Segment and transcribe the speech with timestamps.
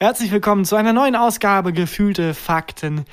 [0.00, 3.04] Herzlich willkommen zu einer neuen Ausgabe Gefühlte Fakten.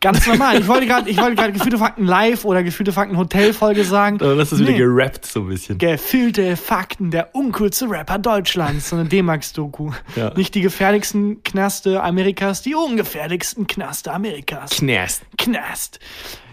[0.00, 0.58] Ganz normal.
[0.58, 4.16] Ich wollte gerade, ich wollte gerade Gefühlte Fakten live oder Gefühlte Fakten Hotelfolge sagen.
[4.22, 5.76] Aber das ist wieder gerappt so ein bisschen.
[5.76, 8.88] Gefühlte Fakten, der uncoolste Rapper Deutschlands.
[8.88, 9.90] So eine D-Max-Doku.
[10.16, 10.32] Ja.
[10.34, 14.70] Nicht die gefährlichsten Knaste Amerikas, die ungefährlichsten Knaste Amerikas.
[14.70, 15.20] Knast.
[15.36, 16.00] Knast.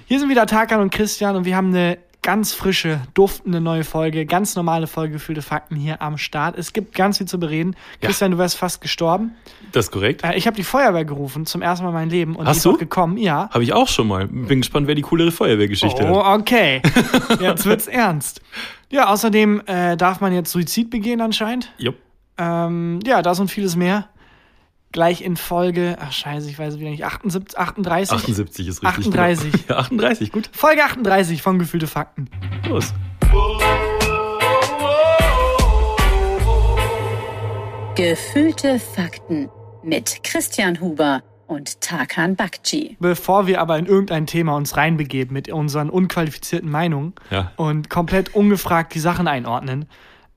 [0.08, 4.26] Hier sind wieder Tarkan und Christian und wir haben eine ganz frische, duftende neue Folge,
[4.26, 6.58] ganz normale Folge Gefühlte Fakten hier am Start.
[6.58, 7.76] Es gibt ganz viel zu bereden.
[8.02, 8.08] Ja.
[8.08, 9.32] Christian, du wärst fast gestorben.
[9.72, 10.24] Das ist korrekt.
[10.24, 12.36] Äh, ich habe die Feuerwehr gerufen, zum ersten Mal in meinem Leben.
[12.36, 12.78] Und Hast die ist du?
[12.78, 13.50] gekommen, ja.
[13.52, 14.28] Habe ich auch schon mal.
[14.28, 16.42] Bin gespannt, wer die coolere Feuerwehrgeschichte Oh, hat.
[16.42, 16.82] okay.
[17.40, 18.42] Jetzt wird's ernst.
[18.90, 21.74] Ja, außerdem äh, darf man jetzt Suizid begehen anscheinend.
[21.78, 21.96] Jupp.
[22.38, 24.08] Ähm, ja, das und vieles mehr.
[24.98, 28.18] Gleich in Folge, ach scheiße, ich weiß es wieder nicht, 78, 38?
[28.18, 29.06] 78 ist richtig.
[29.06, 29.52] 38.
[29.52, 29.64] Genau.
[29.70, 30.50] Ja, 38, gut.
[30.52, 32.28] Folge 38 von Gefühlte Fakten.
[32.68, 32.96] Los.
[37.96, 39.50] Gefühlte Fakten
[39.84, 42.98] mit Christian Huber und Tarkan Bakci.
[43.00, 47.52] Bevor wir aber in irgendein Thema uns reinbegeben mit unseren unqualifizierten Meinungen Ja.
[47.56, 49.86] und komplett ungefragt die Sachen einordnen,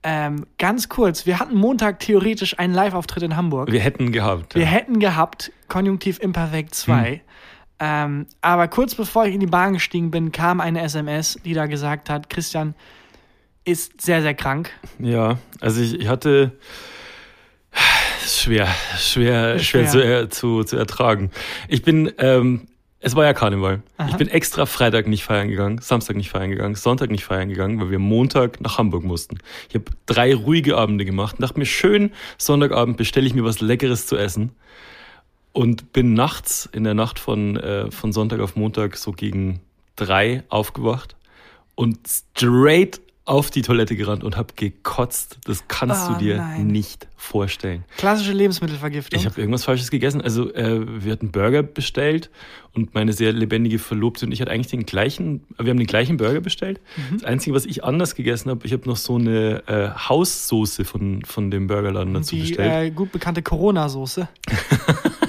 [0.03, 3.71] ähm, ganz kurz, wir hatten Montag theoretisch einen Live-Auftritt in Hamburg.
[3.71, 4.55] Wir hätten gehabt.
[4.55, 4.67] Wir ja.
[4.67, 7.11] hätten gehabt Konjunktiv Imperfekt 2.
[7.11, 7.19] Hm.
[7.79, 11.65] Ähm, aber kurz bevor ich in die Bahn gestiegen bin, kam eine SMS, die da
[11.65, 12.75] gesagt hat, Christian
[13.63, 14.71] ist sehr, sehr krank.
[14.99, 16.51] Ja, also ich, ich hatte
[18.25, 20.29] schwer, schwer, schwer, Schwer.
[20.29, 21.31] Zu, zu, zu ertragen.
[21.67, 22.67] Ich bin, ähm,
[23.03, 23.81] es war ja Karneval.
[24.09, 27.81] Ich bin extra Freitag nicht feiern gegangen, Samstag nicht feiern gegangen, Sonntag nicht feiern gegangen,
[27.81, 29.39] weil wir Montag nach Hamburg mussten.
[29.69, 33.59] Ich habe drei ruhige Abende gemacht und dachte mir, schön, Sonntagabend bestelle ich mir was
[33.59, 34.51] Leckeres zu essen.
[35.51, 39.61] Und bin nachts, in der Nacht von, äh, von Sonntag auf Montag, so gegen
[39.95, 41.15] drei aufgewacht
[41.75, 43.01] und straight
[43.31, 45.37] auf die Toilette gerannt und habe gekotzt.
[45.45, 46.67] Das kannst Oh du dir nein.
[46.67, 47.85] nicht vorstellen.
[47.97, 49.17] Klassische Lebensmittelvergiftung.
[49.17, 50.19] Ich habe irgendwas Falsches gegessen.
[50.21, 52.29] Also äh, wir hatten Burger bestellt
[52.73, 56.17] und meine sehr lebendige Verlobte und ich hatten eigentlich den gleichen, wir haben den gleichen
[56.17, 56.81] Burger bestellt.
[56.97, 57.13] Mhm.
[57.19, 61.23] Das Einzige, was ich anders gegessen habe, ich habe noch so eine äh, Haussoße von,
[61.23, 62.71] von dem Burgerladen dazu die bestellt.
[62.87, 64.27] äh, gut bekannte Corona-Soße.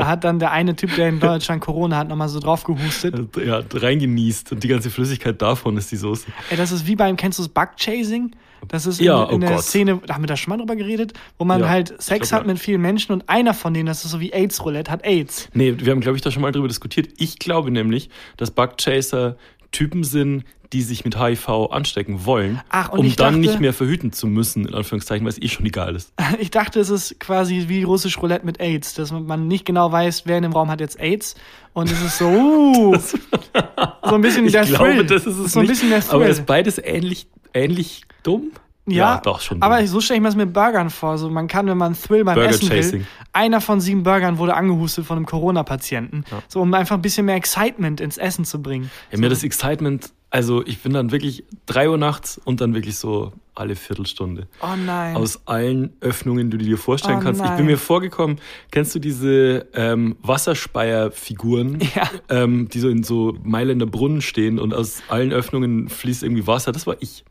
[0.00, 3.14] Da hat dann der eine Typ, der in Deutschland Corona hat, nochmal so drauf gehustet.
[3.44, 6.26] Ja, reingenießt und die ganze Flüssigkeit davon ist die Soße.
[6.50, 8.32] Ey, das ist wie beim, kennst du das Bug-Chasing?
[8.68, 9.64] Das ist Ja, in, in oh der Gott.
[9.64, 12.40] Szene, da haben wir da schon mal drüber geredet, wo man Ja, halt Sex glaub,
[12.40, 12.52] hat ja.
[12.52, 15.48] mit vielen Menschen und einer von denen, das ist so wie AIDS-Roulette, hat AIDS.
[15.54, 17.08] Nee, wir haben, glaube ich, da schon mal drüber diskutiert.
[17.16, 19.36] Ich glaube nämlich, dass Bugchaser
[19.72, 24.12] Typen sind, die sich mit HIV anstecken wollen, Ach, um dann dachte- nicht mehr verhüten
[24.12, 26.12] zu müssen, in Anführungszeichen, weil es eh schon egal ist.
[26.38, 30.22] Ich dachte, es ist quasi wie russisch Roulette mit AIDS, dass man nicht genau weiß,
[30.26, 31.34] wer in dem Raum hat jetzt AIDS.
[31.72, 32.96] Und es ist so, uh,
[34.04, 35.06] so ein bisschen Ich der glaube, Thrill.
[35.06, 35.70] das ist es so ein nicht.
[35.72, 36.14] bisschen der Thrill.
[36.14, 38.52] Aber ist beides ähnlich, ähnlich dumm?
[38.86, 39.62] ja, doch schon.
[39.62, 41.16] Aber so stelle ich mir das mit Burgern vor.
[41.18, 43.06] So, man kann, wenn man Thrill beim Burger Essen will, Chasing.
[43.32, 46.24] einer von sieben Burgern wurde angehustet von einem Corona-Patienten.
[46.48, 48.90] So, um einfach ein bisschen mehr Excitement ins Essen zu bringen.
[49.12, 52.96] ja, mir das Excitement, also ich bin dann wirklich drei Uhr nachts und dann wirklich
[52.96, 54.46] so alle Viertelstunde.
[54.62, 55.16] Oh nein.
[55.16, 57.40] Aus allen Öffnungen, die du dir vorstellen Oh kannst.
[57.40, 57.56] Ich nein.
[57.58, 58.38] bin mir vorgekommen,
[58.70, 62.10] kennst du diese ähm, Wasserspeier-Figuren, Ja.
[62.28, 66.72] ähm, die so in so Mailänder Brunnen stehen und aus allen Öffnungen fließt irgendwie Wasser?
[66.72, 67.24] Das war ich.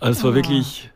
[0.00, 0.34] Also es war Ah.
[0.34, 0.90] wirklich,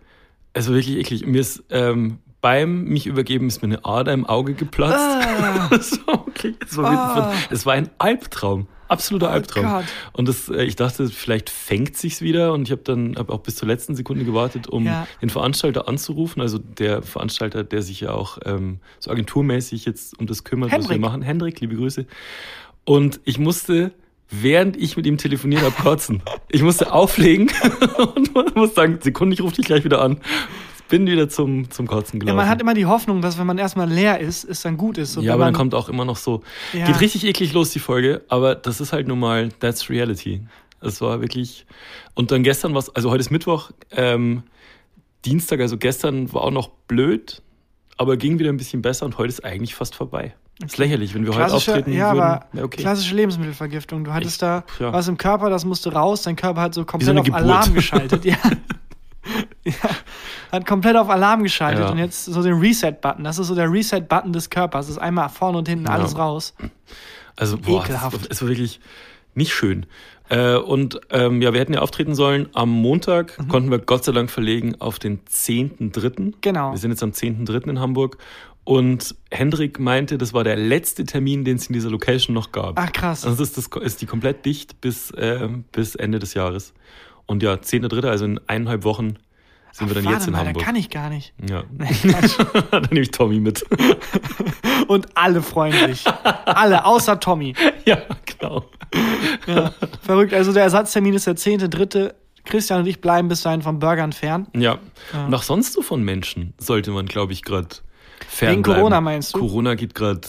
[0.52, 1.26] es war wirklich eklig.
[1.26, 4.94] Mir ist ähm, beim mich übergeben ist mir eine Ader im Auge geplatzt.
[4.98, 5.70] Ah.
[5.70, 6.54] War okay.
[6.64, 8.66] Es war, wirklich- es war ein Albtraum.
[8.88, 9.64] Absoluter Oh Albtraum.
[9.64, 9.84] Gott.
[10.12, 12.52] Und das, äh, ich dachte, vielleicht fängt sich's wieder.
[12.52, 15.06] Und ich habe dann hab auch bis zur letzten Sekunde gewartet, um Ja.
[15.20, 16.40] den Veranstalter anzurufen.
[16.42, 20.78] Also der Veranstalter, der sich ja auch ähm, so agenturmäßig jetzt um das kümmert, was
[20.84, 21.00] wir Hendrik.
[21.00, 21.22] machen.
[21.22, 22.06] Hendrik, liebe Grüße.
[22.84, 23.92] Und ich musste,
[24.30, 26.22] während ich mit ihm telefoniert habe, kotzen.
[26.48, 27.50] Ich musste auflegen
[28.14, 30.20] und muss sagen, Sekunde, ich rufe dich gleich wieder an.
[30.88, 32.36] Bin wieder zum, zum Kotzen Ja, gelaufen.
[32.36, 35.16] man hat immer die Hoffnung, dass wenn man erstmal leer ist, es dann gut ist.
[35.16, 36.42] Ja, aber dann kommt auch immer noch so.
[36.72, 36.86] Ja.
[36.86, 40.42] Geht richtig eklig los, die Folge, aber das ist halt nun mal, that's reality.
[40.80, 41.66] Es war wirklich.
[42.14, 44.42] Und dann gestern was, also heute ist Mittwoch, ähm,
[45.24, 47.42] Dienstag, also gestern war auch noch blöd,
[47.96, 50.34] aber ging wieder ein bisschen besser und heute ist eigentlich fast vorbei.
[50.64, 52.20] Ist lächerlich, wenn wir heute klassische, auftreten ja, würden.
[52.22, 52.80] aber Ja, okay.
[52.80, 54.04] klassische Lebensmittelvergiftung.
[54.04, 54.92] Du hattest Ich- da ja.
[54.92, 56.22] was im Körper, das musste raus.
[56.22, 57.42] Dein Körper hat so komplett eine auf Geburt.
[57.42, 58.24] Alarm geschaltet.
[58.24, 58.36] ja.
[59.64, 59.72] ja.
[60.52, 61.90] Hat komplett auf Alarm geschaltet Ja.
[61.90, 63.24] und jetzt so den Reset-Button.
[63.24, 64.86] Das ist so der Reset-Button des Körpers.
[64.86, 66.54] Das ist einmal vorne und hinten alles raus.
[67.36, 68.22] Also, boah, es Ekelhaft.
[68.22, 68.80] war- es war wirklich
[69.34, 69.86] nicht schön.
[70.28, 72.48] Äh, und ähm, ja, wir hätten ja auftreten sollen.
[72.54, 73.48] Am Montag Mhm.
[73.48, 76.34] konnten wir Gott sei Dank verlegen auf den 10.3.
[76.40, 76.72] Genau.
[76.72, 77.68] Wir sind jetzt am 10.3.
[77.70, 78.18] in Hamburg.
[78.64, 82.76] Und Hendrik meinte, das war der letzte Termin, den es in dieser Location noch gab.
[82.76, 83.24] Ach krass.
[83.24, 86.72] Also ist, das, ist die komplett dicht bis, äh, bis Ende des Jahres.
[87.26, 89.16] Und ja, 10.3., also in eineinhalb Wochen
[89.72, 90.58] sind wir dann jetzt in mal, Hamburg.
[90.58, 91.34] da kann ich gar nicht.
[91.48, 91.64] ja.
[92.70, 93.64] dann nehme ich Tommy mit.
[94.88, 96.04] Und alle freuen sich.
[96.46, 97.54] alle, außer Tommy.
[97.84, 98.64] ja, genau.
[99.46, 100.32] Ja, verrückt.
[100.32, 102.14] Also der Ersatztermin ist der 10.3.
[102.44, 104.46] Christian und ich bleiben bis dahin vom Burgern fern.
[104.54, 104.78] Ja.
[105.12, 107.68] Und auch sonst so von Menschen sollte man, glaube ich, gerade
[108.28, 108.64] fernbleiben.
[108.64, 109.40] Wegen Corona meinst du?
[109.40, 110.20] Corona geht gerade,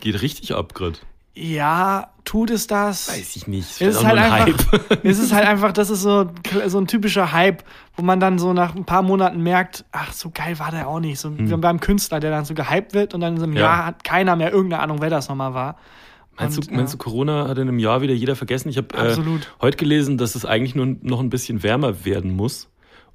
[0.00, 0.98] geht richtig ab gerade.
[1.38, 3.10] Ja, tut es das?
[3.10, 3.68] Weiß ich nicht.
[3.82, 6.30] Es ist, halt einfach, es ist halt einfach, das ist so,
[6.66, 7.62] so ein typischer Hype,
[7.94, 10.98] wo man dann so nach ein paar Monaten merkt, ach, so geil war der auch
[10.98, 11.18] nicht.
[11.18, 13.58] So wie beim Künstler, der dann so gehypt wird und dann in so einem Hm.
[13.58, 13.64] Ja.
[13.64, 15.76] Jahr hat keiner mehr irgendeine Ahnung, wer das nochmal war.
[16.38, 18.70] Meinst, Und, du, meinst du, Corona hat in einem Jahr wieder jeder vergessen?
[18.70, 19.16] Ich habe äh,
[19.60, 22.68] heute gelesen, dass es eigentlich nur noch ein bisschen wärmer werden muss.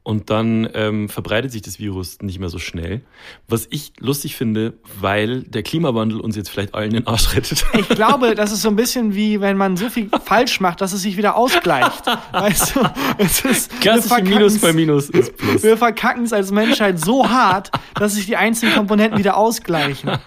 [0.03, 3.01] Und dann ähm, verbreitet sich das Virus nicht mehr so schnell.
[3.47, 7.63] Was ich lustig finde, weil der Klimawandel uns jetzt vielleicht allen den Arsch rettet.
[7.81, 10.93] Ich glaube, das ist so ein bisschen wie, wenn man so viel falsch macht, dass
[10.93, 12.05] es sich wieder ausgleicht.
[12.31, 12.81] Weißt du,
[13.17, 15.63] es ist, Klassische Minus bei Minus ist Plus.
[15.63, 20.11] Wir verkacken es als Menschheit so hart, dass sich die einzelnen Komponenten wieder ausgleichen.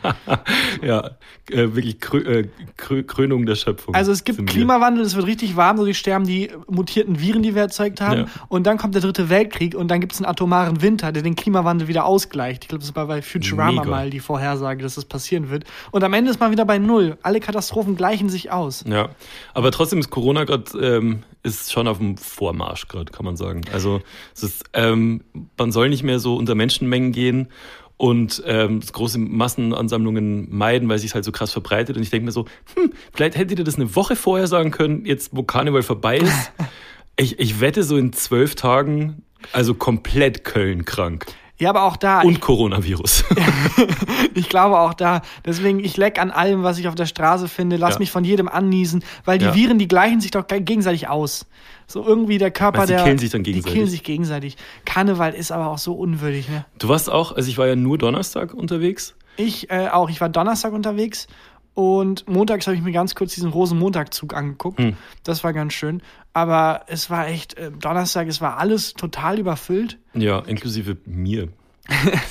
[0.82, 1.12] Ja,
[1.50, 3.94] äh, wirklich Krö äh, Krö Krönung der Schöpfung.
[3.94, 4.47] Also es gibt.
[4.47, 8.20] Klimawandel, es wird richtig warm, so sterben die mutierten Viren, die wir erzeugt haben.
[8.20, 8.27] Ja.
[8.49, 11.37] Und dann kommt der dritte Weltkrieg und dann gibt es einen atomaren Winter, der den
[11.37, 12.65] Klimawandel wieder ausgleicht.
[12.65, 13.91] Ich glaube, das war bei Futurama Mega.
[13.91, 15.65] mal die Vorhersage, dass das passieren wird.
[15.93, 17.17] Und am Ende ist man wieder bei Null.
[17.23, 18.85] Alle Katastrophen gleichen sich aus.
[18.87, 19.11] Ja,
[19.55, 23.63] aber trotzdem ist Corona gerade ähm, ist schon auf dem Vormarsch gerade, kann man sagen.
[23.73, 24.01] Also
[24.35, 25.23] es ist, ähm,
[25.57, 27.49] man soll nicht mehr so unter Menschenmengen gehen
[27.97, 31.97] und ähm, große Massenansammlungen meiden, weil es sich halt so krass verbreitet.
[31.97, 35.05] Und ich denke mir so, hm, vielleicht hättet ihr das eine Woche vorher sagen können,
[35.05, 36.53] jetzt wo Karneval vorbei ist.
[37.17, 41.26] ich, ich wette so in zwölf Tagen, also komplett Köln krank.
[41.56, 43.25] Ja, aber auch da, Und Coronavirus.
[44.35, 47.76] ich glaube auch da, deswegen, ich leck an allem, was ich auf der Straße finde,
[47.76, 47.99] lass Ja.
[48.00, 49.55] mich von jedem anniesen, weil die Ja.
[49.55, 51.46] Viren, die gleichen sich doch ge- gegenseitig aus.
[51.87, 53.05] So irgendwie der Körper, du, die der.
[53.05, 53.75] killen sich dann Die gegenseitig?
[53.75, 54.56] killen sich gegenseitig.
[54.85, 56.64] Karneval ist aber auch so unwürdig, ne?
[56.79, 59.14] Du warst auch, also ich war ja nur Donnerstag unterwegs.
[59.37, 60.11] Ich äh, auch.
[60.11, 61.26] Ich war Donnerstag unterwegs
[61.75, 64.79] und montags habe ich mir ganz kurz diesen Rosenmontagzug angeguckt.
[64.79, 64.97] Hm.
[65.25, 66.03] Das war ganz schön.
[66.32, 69.99] Aber es war echt, äh, Donnerstag, es war alles total überfüllt.
[70.15, 71.49] Ja, inklusive mir.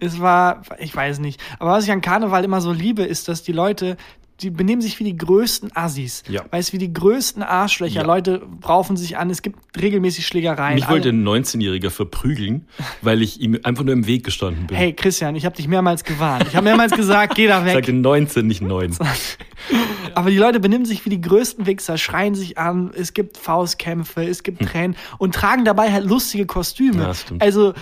[0.00, 1.38] Es war, ich weiß nicht.
[1.58, 3.98] Aber was ich an Karneval immer so liebe, ist, dass die Leute,
[4.42, 6.22] die benehmen sich wie die größten Assis.
[6.28, 6.42] Ja.
[6.50, 8.00] Weißt wie die größten Arschlöcher.
[8.00, 8.06] Ja.
[8.06, 9.30] Leute raufen sich an.
[9.30, 10.74] Es gibt regelmäßig Schlägereien.
[10.76, 12.66] Mich wollte Alle- ein 19-Jähriger verprügeln,
[13.02, 14.76] weil ich ihm einfach nur im Weg gestanden bin.
[14.76, 16.46] Hey Christian, ich habe dich mehrmals gewarnt.
[16.48, 17.74] Ich habe mehrmals gesagt, geh da ich weg.
[17.74, 18.96] sagte 19, nicht 9.
[20.14, 24.24] Aber die Leute benehmen sich wie die größten Wichser, schreien sich an, es gibt Faustkämpfe,
[24.24, 26.94] es gibt Tränen und tragen dabei halt lustige Kostüme.
[26.94, 27.00] Hm.
[27.02, 27.42] Ja, stimmt.
[27.42, 27.74] Also,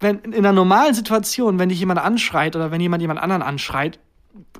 [0.00, 3.98] wenn in einer normalen Situation, wenn dich jemand anschreit oder wenn jemand jemand anderen anschreit,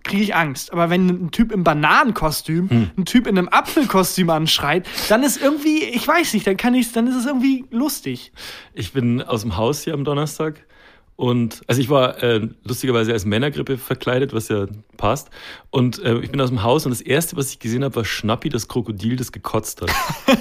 [0.05, 0.73] kriege ich Angst.
[0.73, 2.91] Aber wenn ein Typ im Bananenkostüm, Hm.
[2.97, 6.93] ein Typ in einem Apfelkostüm anschreit, dann ist irgendwie, ich weiß nicht, dann kann ich,
[6.93, 8.33] dann ist es irgendwie lustig.
[8.75, 10.65] Ich bin aus dem Haus hier am Donnerstag
[11.17, 14.67] und also ich war äh, lustigerweise als Männergrippe verkleidet, was ja
[14.97, 15.29] passt.
[15.71, 18.05] Und äh, ich bin aus dem Haus und das erste, was ich gesehen habe, war
[18.05, 19.91] Schnappi, das Krokodil, das gekotzt hat.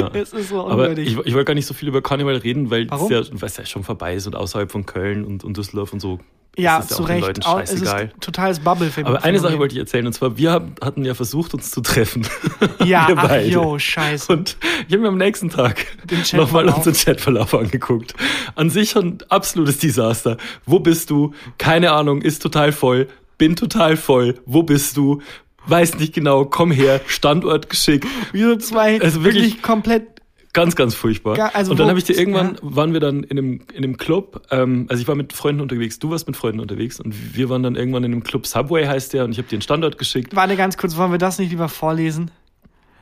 [0.00, 0.10] ja.
[0.14, 1.08] Es ist so Aber unwürdig.
[1.08, 3.66] ich, ich wollte gar nicht so viel über Karneval reden, weil es ja, es ja
[3.66, 6.20] schon vorbei ist und außerhalb von Köln und, und Düsseldorf und so.
[6.56, 7.26] Ja, zu auch den Recht.
[7.26, 10.50] Leuten Au- Es ist totales bubble Aber eine Sache wollte ich erzählen, und zwar, wir
[10.52, 12.26] haben, hatten ja versucht, uns zu treffen.
[12.84, 14.32] Ja, wir ach yo, scheiße.
[14.32, 14.56] Und
[14.86, 15.86] ich habe mir am nächsten Tag
[16.32, 18.14] nochmal unseren Chatverlauf angeguckt.
[18.54, 20.36] An sich ein absolutes Desaster.
[20.66, 21.34] Wo bist du?
[21.58, 23.08] Keine Ahnung, ist total voll.
[23.38, 24.38] Bin total voll.
[24.46, 25.20] Wo bist du?
[25.66, 28.06] Weiß nicht genau, komm her, Standort geschickt.
[28.32, 30.19] Wie so zwei Also wirklich, wirklich- komplett
[30.52, 31.36] Ganz, ganz furchtbar.
[31.36, 32.58] Ga- also und dann habe ich dir irgendwann, ja.
[32.62, 35.98] waren wir dann in einem, in einem Club, ähm, also ich war mit Freunden unterwegs,
[36.00, 39.12] du warst mit Freunden unterwegs und wir waren dann irgendwann in einem Club, Subway heißt
[39.12, 40.34] der, und ich habe dir einen Standort geschickt.
[40.34, 42.30] Warte ganz kurz, wollen wir das nicht lieber vorlesen?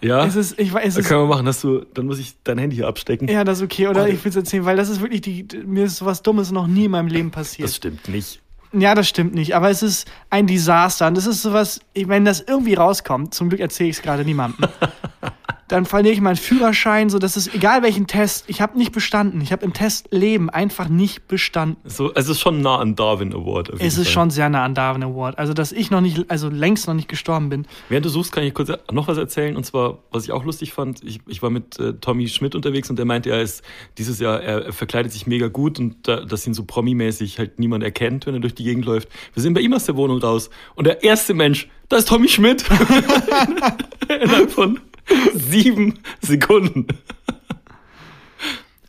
[0.01, 2.35] Ja, Es ist, ich es das ist, können wir machen, dass du, dann muss ich
[2.45, 3.27] dein Handy hier abstecken.
[3.29, 5.47] ja, das ist okay, oder Oh, ich will es erzählen, weil das ist wirklich die,
[5.67, 7.71] mir ist sowas Dummes noch nie in meinem Leben Das passiert.
[7.71, 8.41] stimmt nicht.
[8.73, 12.41] Ja, das stimmt nicht, aber es ist ein Desaster und das ist sowas, wenn das
[12.47, 14.69] irgendwie rauskommt, zum Glück erzähle ich es gerade niemandem,
[15.69, 19.41] dann verliere ich meinen Führerschein, so dass es egal welchen Test, ich habe nicht bestanden,
[19.41, 21.77] ich habe im Test Leben einfach nicht bestanden.
[21.85, 23.69] So, es ist schon nah an Darwin Award.
[23.69, 24.05] Es jeden ist Fall.
[24.07, 27.09] schon sehr nah an Darwin Award, also dass ich noch nicht, also längst noch nicht
[27.09, 27.67] gestorben bin.
[27.89, 29.57] Während du suchst, kann ich kurz noch was erzählen.
[29.57, 32.89] Und zwar, was ich auch lustig fand, ich, ich war mit äh, Tommy Schmidt unterwegs
[32.91, 33.63] und der meinte, er ist
[33.99, 37.59] dieses Jahr, er, er verkleidet sich mega gut und da, dass ihn so promimäßig halt
[37.59, 39.09] niemand erkennt, wenn er durch die Gegend läuft.
[39.35, 42.29] Wir sind bei ihm aus der Wohnung raus und der erste Mensch, da ist Tommy
[42.29, 42.65] Schmidt.
[44.09, 44.79] Innerhalb von
[45.35, 46.87] sieben Sekunden.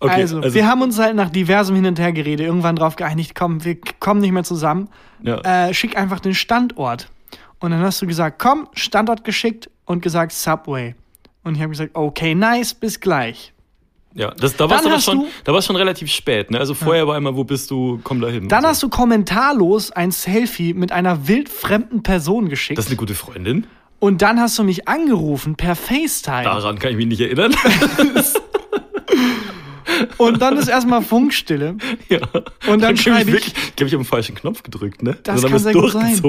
[0.01, 3.35] Okay, also, wir haben uns halt nach diversem Hin und Her geredet, irgendwann drauf geeinigt,
[3.35, 4.87] komm, wir kommen nicht mehr zusammen.
[5.23, 5.39] ja.
[5.67, 7.09] Äh, schick einfach den Standort.
[7.59, 10.95] Und dann hast du gesagt, komm, Standort geschickt und gesagt Subway.
[11.43, 13.51] Und ich habe gesagt, okay, nice, bis gleich.
[14.13, 16.49] Ja, das, da war Dann es hast schon, du- da war's schon relativ spät.
[16.49, 16.57] Ne?
[16.59, 18.47] Also vorher war immer, wo bist du, komm da hin.
[18.47, 22.77] Dann hast du kommentarlos ein Selfie mit einer wildfremden Person geschickt.
[22.77, 23.67] Das ist eine gute Freundin.
[23.99, 26.43] Und dann hast du mich angerufen per FaceTime.
[26.43, 27.53] Daran kann ich mich nicht erinnern.
[30.17, 31.75] Und dann ist erstmal Funkstille.
[32.09, 32.19] ja.
[32.67, 35.17] Und dann schreibe ich- wirklich, ich glaube, ich habe den falschen Knopf gedrückt, ne?
[35.23, 36.21] Das dann kann sehr gut sein.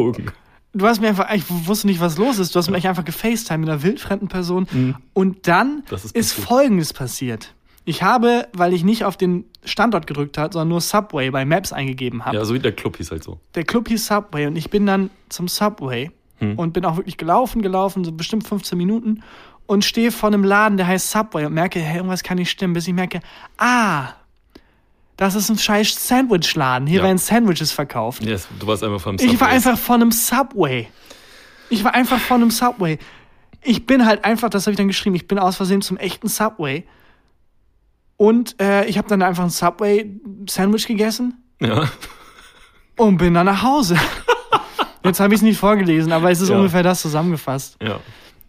[0.73, 2.55] Du hast mir einfach, ich wusste nicht, was los ist.
[2.55, 4.67] Du hast mich einfach gefacetime mit einer wildfremden Person.
[5.13, 5.95] Und dann Mhm.
[5.95, 6.33] Ist ist.
[6.33, 7.55] Folgendes passiert.
[7.85, 11.73] Ich habe, weil ich nicht auf den Standort gedrückt habe, sondern nur Subway bei Maps
[11.73, 12.37] eingegeben habe.
[12.37, 13.39] Ja, so wie der Club hieß halt so.
[13.55, 16.11] Der Club hieß Subway und ich bin dann zum Subway
[16.41, 16.59] Hm.
[16.59, 19.23] und bin auch wirklich gelaufen, gelaufen, so bestimmt 15 Minuten
[19.67, 22.75] und stehe vor einem Laden, der heißt Subway und merke, hey, irgendwas kann nicht stimmen,
[22.75, 23.21] bis ich merke,
[23.59, 24.09] ah,
[25.17, 26.87] das ist ein scheiß Sandwichladen.
[26.89, 27.05] Hier Ja.
[27.05, 28.25] werden Sandwiches verkauft.
[28.25, 29.55] Yes, du warst einfach vom Ich war Subway.
[29.55, 30.89] einfach vor einem Subway.
[31.69, 32.99] Ich war einfach vor einem Subway.
[33.63, 36.29] Ich bin halt einfach, das habe ich dann geschrieben, ich bin aus Versehen zum echten
[36.29, 36.85] Subway.
[38.17, 41.85] Und äh, ich habe dann einfach ein Subway-Sandwich gegessen Ja.
[42.97, 43.97] und bin dann nach Hause.
[45.05, 46.57] Jetzt habe ich es nicht vorgelesen, aber es ist Ja.
[46.57, 47.77] ungefähr das zusammengefasst.
[47.83, 47.99] ja.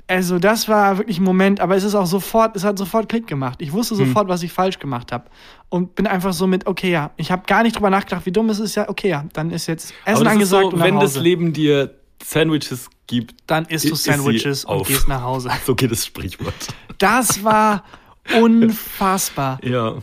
[0.08, 3.28] Also das war wirklich ein Moment, aber es ist auch sofort, es hat sofort Klick
[3.28, 3.60] gemacht.
[3.62, 4.08] Ich wusste Hm.
[4.08, 5.24] sofort, was ich falsch gemacht habe.
[5.70, 8.50] Und bin einfach so mit, okay, ja, ich habe gar nicht drüber nachgedacht, wie dumm
[8.50, 11.16] es ist, ja, okay, ja, dann ist jetzt Essen angesagt so, und wenn das.
[11.16, 14.88] Leben dir Sandwiches gibt, dann isst du Sandwiches und auf.
[14.88, 15.50] gehst nach Hause.
[15.66, 16.54] so geht das Sprichwort.
[16.98, 17.86] Das war
[18.38, 19.60] unfassbar.
[19.64, 19.96] Ja.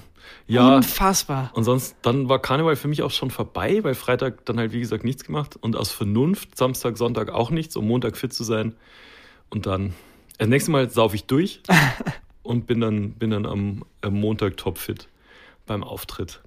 [0.49, 0.77] Ja.
[0.77, 1.51] Unfassbar.
[1.53, 4.81] Und sonst, dann war Karneval für mich auch schon vorbei, weil Freitag dann halt, wie
[4.81, 8.75] gesagt, nichts gemacht und aus Vernunft, Samstag, Sonntag auch nichts, um Montag fit zu sein.
[9.51, 9.95] Und dann,
[10.39, 11.61] das nächste Mal saufe ich durch
[12.43, 15.09] und bin dann, bin dann am, am Montag topfit
[15.67, 16.41] beim Auftritt.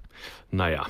[0.50, 0.88] Naja.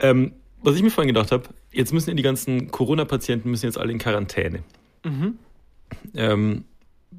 [0.00, 3.78] Ähm, was ich mir vorhin gedacht habe, jetzt müssen ja die ganzen Corona-Patienten müssen jetzt
[3.78, 4.64] alle in Quarantäne.
[6.14, 6.64] Ähm,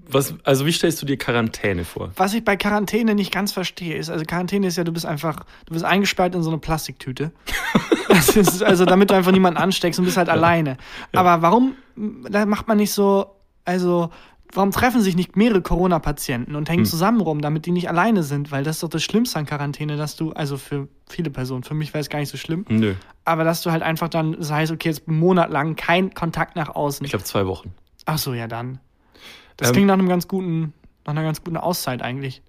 [0.10, 2.12] was, also wie stellst du dir Quarantäne vor?
[2.16, 5.46] Was ich bei Quarantäne nicht ganz verstehe, ist, also Quarantäne ist ja, du bist einfach,
[5.66, 7.32] du bist eingesperrt in so eine Plastiktüte.
[8.10, 10.78] Das ist, also damit du einfach niemanden ansteckst und bist halt alleine.
[11.14, 11.76] Aber warum,
[12.30, 13.28] da macht man nicht so,
[13.66, 14.10] also,
[14.54, 16.74] warum treffen sich nicht mehrere Corona-Patienten und Hm.
[16.74, 18.50] hängen zusammen rum, damit die nicht alleine sind?
[18.50, 21.74] Weil das ist doch das Schlimmste an Quarantäne, dass du, also für viele Personen, für
[21.74, 24.52] mich wäre es gar nicht so schlimm, Nö, aber dass du halt einfach dann, das
[24.52, 27.04] heißt, okay, jetzt einen Monat lang kein Kontakt nach außen.
[27.06, 27.74] ich glaube zwei Wochen.
[28.06, 28.80] Ach so, ja dann.
[29.58, 30.74] Das Ähm, klingt nach einem ganz guten,
[31.06, 32.42] nach einer ganz guten Auszeit eigentlich.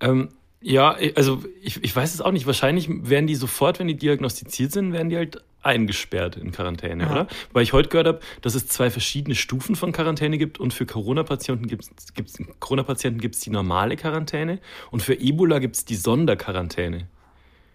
[0.00, 0.28] Ähm,
[0.62, 2.46] ja, also ich, ich weiß es auch nicht.
[2.46, 7.10] Wahrscheinlich werden die sofort, wenn die diagnostiziert sind, werden die halt eingesperrt in Quarantäne, Ja.
[7.10, 7.26] oder?
[7.52, 10.86] Weil ich heute gehört habe, dass es zwei verschiedene Stufen von Quarantäne gibt und für
[10.86, 14.58] Corona-Patienten gibt es Corona-Patienten gibt's die normale Quarantäne
[14.90, 17.06] und für Ebola gibt es die Sonderquarantäne.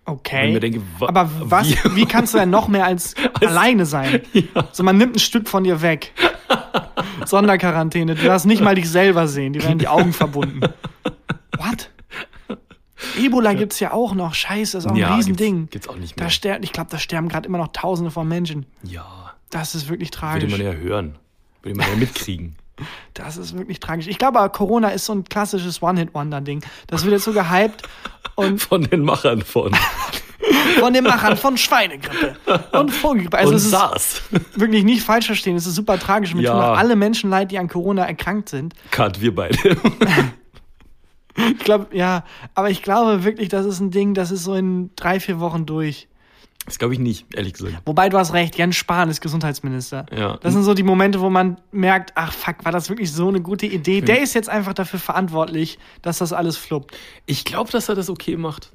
[0.05, 0.59] Okay.
[0.59, 4.21] Denke, wa- Aber was, wie- wie, kannst du denn noch mehr als, alleine sein?
[4.71, 6.11] So, man nimmt ein Stück von dir weg.
[7.25, 8.15] Sonderquarantäne.
[8.15, 9.53] Du darfst nicht mal dich selber sehen.
[9.53, 10.61] Die werden die Augen verbunden.
[11.57, 11.89] What?
[13.19, 14.33] Ebola gibt's ja auch noch.
[14.33, 15.61] Scheiße, ist auch ein Ja, Riesending.
[15.69, 16.25] gibt's- gibt's auch nicht mehr.
[16.25, 18.65] Da ster ich glaube, da sterben gerade immer noch Tausende von Menschen.
[18.83, 20.51] Ja, Das ist wirklich würde tragisch.
[20.51, 21.15] man ja hören.
[21.61, 22.55] Würde man ja mitkriegen.
[23.13, 24.07] Das ist wirklich tragisch.
[24.07, 26.61] Ich glaube, aber Corona ist so ein klassisches One-Hit-Wonder-Ding.
[26.87, 27.83] Das wird jetzt so gehypt
[28.35, 29.71] und Von den Machern von.
[30.79, 32.35] Von den Machern von Schweinegrippe
[32.73, 33.37] und Vogelgrippe.
[33.37, 34.21] Also und es ist SARS.
[34.55, 35.55] wirklich nicht falsch verstehen.
[35.55, 36.33] Es ist super tragisch.
[36.33, 36.51] Mir Ja.
[36.51, 38.73] tun auch alle Menschen leid, die an Corona erkrankt sind.
[38.91, 39.57] Kat, wir beide.
[41.37, 42.23] Ich glaube, ja,
[42.53, 45.65] aber ich glaube wirklich, das ist ein Ding, das ist so in drei, vier Wochen
[45.65, 46.07] durch.
[46.65, 47.75] Das glaube ich nicht, ehrlich gesagt.
[47.85, 50.05] Wobei du hast recht, Jens Spahn ist Gesundheitsminister.
[50.15, 50.37] Ja.
[50.37, 53.41] Das sind so die Momente, wo man merkt, ach fuck, war das wirklich so eine
[53.41, 53.99] gute Idee?
[54.01, 56.95] Der ist jetzt einfach dafür verantwortlich, dass das alles fluppt.
[57.25, 58.71] Ich glaube, dass er das okay macht.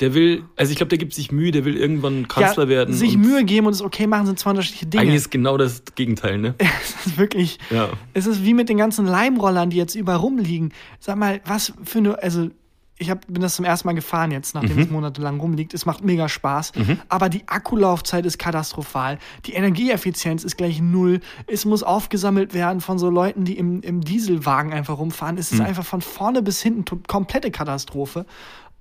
[0.00, 2.94] Der will, also ich glaube, der gibt sich Mühe, der will irgendwann Kanzler ja, werden.
[2.94, 5.02] Sich Mühe geben und es okay machen, sind zwei unterschiedliche Dinge.
[5.02, 6.54] Eigentlich ist genau das Gegenteil, ne?
[6.82, 7.90] Es ist wirklich, Ja.
[8.12, 10.72] es ist wie mit den ganzen Leimrollern, die jetzt überall rumliegen.
[10.98, 12.48] Sag mal, was für eine, also
[12.96, 14.82] ich hab, bin das zum ersten Mal gefahren jetzt, nachdem Mhm.
[14.82, 15.74] es monatelang rumliegt.
[15.74, 16.70] Es macht mega Spaß.
[17.08, 19.18] Aber die Akkulaufzeit ist katastrophal.
[19.46, 21.18] Die Energieeffizienz ist gleich null.
[21.48, 25.38] Es muss aufgesammelt werden von so Leuten, die im, im Dieselwagen einfach rumfahren.
[25.38, 25.66] Es ist Mhm.
[25.66, 28.26] einfach von vorne bis hinten komplette Katastrophe.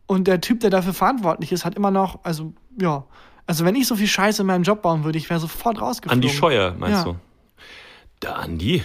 [0.06, 3.06] Und der Typ, der dafür verantwortlich ist, hat immer noch, also ja,
[3.48, 6.24] also wenn ich so viel Scheiße in meinem Job bauen würde, ich wäre sofort rausgeflogen.
[6.24, 7.12] Andi Scheuer, meinst Ja.
[7.14, 7.16] du?
[8.22, 8.84] Der Andi,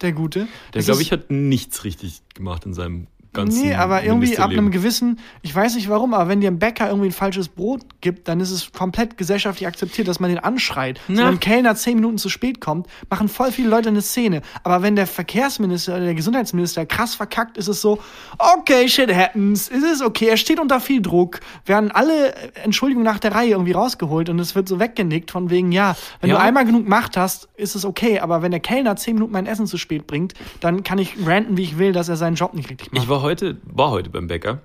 [0.00, 0.48] Der Gute.
[0.74, 4.70] der glaube ich hat nichts richtig gemacht in seinem ganzen Nee, aber irgendwie ab einem
[4.70, 8.26] gewissen, ich weiß nicht warum, aber wenn dir ein Bäcker irgendwie ein falsches Brot gibt,
[8.28, 11.00] dann ist es komplett gesellschaftlich akzeptiert, dass man den anschreit.
[11.08, 11.18] Na.
[11.22, 14.42] wenn ein Kellner zehn Minuten zu spät kommt, machen voll viele Leute eine Szene.
[14.64, 17.98] Aber wenn der Verkehrsminister oder der Gesundheitsminister krass verkackt, ist es so,
[18.38, 22.34] okay, shit happens, ist es okay, er steht unter viel Druck, werden alle
[22.64, 26.30] Entschuldigungen nach der Reihe irgendwie rausgeholt und es wird so weggenickt von wegen, ja, wenn
[26.30, 26.36] Ja.
[26.36, 29.46] du einmal genug Macht hast, ist es okay, aber wenn der Kellner zehn Minuten mein
[29.46, 32.54] Essen zu spät bringt, dann kann ich ranten, wie ich will, dass er seinen Job
[32.54, 33.02] nicht richtig macht.
[33.04, 34.60] Ich war heute, war heute beim Bäcker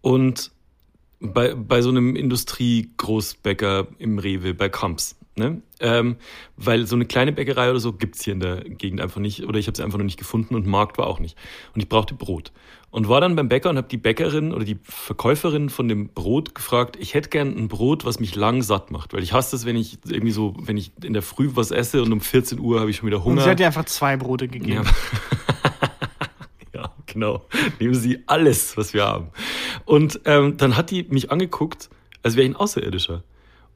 [0.00, 0.50] und
[1.20, 5.16] bei, bei so einem Industriegroßbäcker im Rewe, bei Kamps.
[5.38, 5.62] Ne?
[5.78, 6.16] Ähm,
[6.56, 9.58] weil so eine kleine Bäckerei oder so gibt's hier in der Gegend einfach nicht oder
[9.58, 11.38] ich habe sie einfach noch nicht gefunden und Markt war auch nicht.
[11.74, 12.50] Und ich brauchte Brot.
[12.90, 16.54] Und war dann beim Bäcker und habe die Bäckerin oder die Verkäuferin von dem Brot
[16.54, 19.12] gefragt, ich hätte gern ein Brot, was mich lang satt macht.
[19.12, 22.02] Weil ich hasse das, wenn ich irgendwie so, wenn ich in der Früh was esse
[22.02, 23.36] und um 14 Uhr habe ich schon wieder Hunger.
[23.36, 24.84] Und sie hat dir einfach zwei Brote gegeben.
[24.84, 25.54] Ja,
[27.12, 27.46] genau.
[27.80, 29.28] Nehmen Sie alles, was wir haben.
[29.84, 31.90] Und ähm, dann hat die mich angeguckt,
[32.22, 33.22] als wäre ich ein Außerirdischer.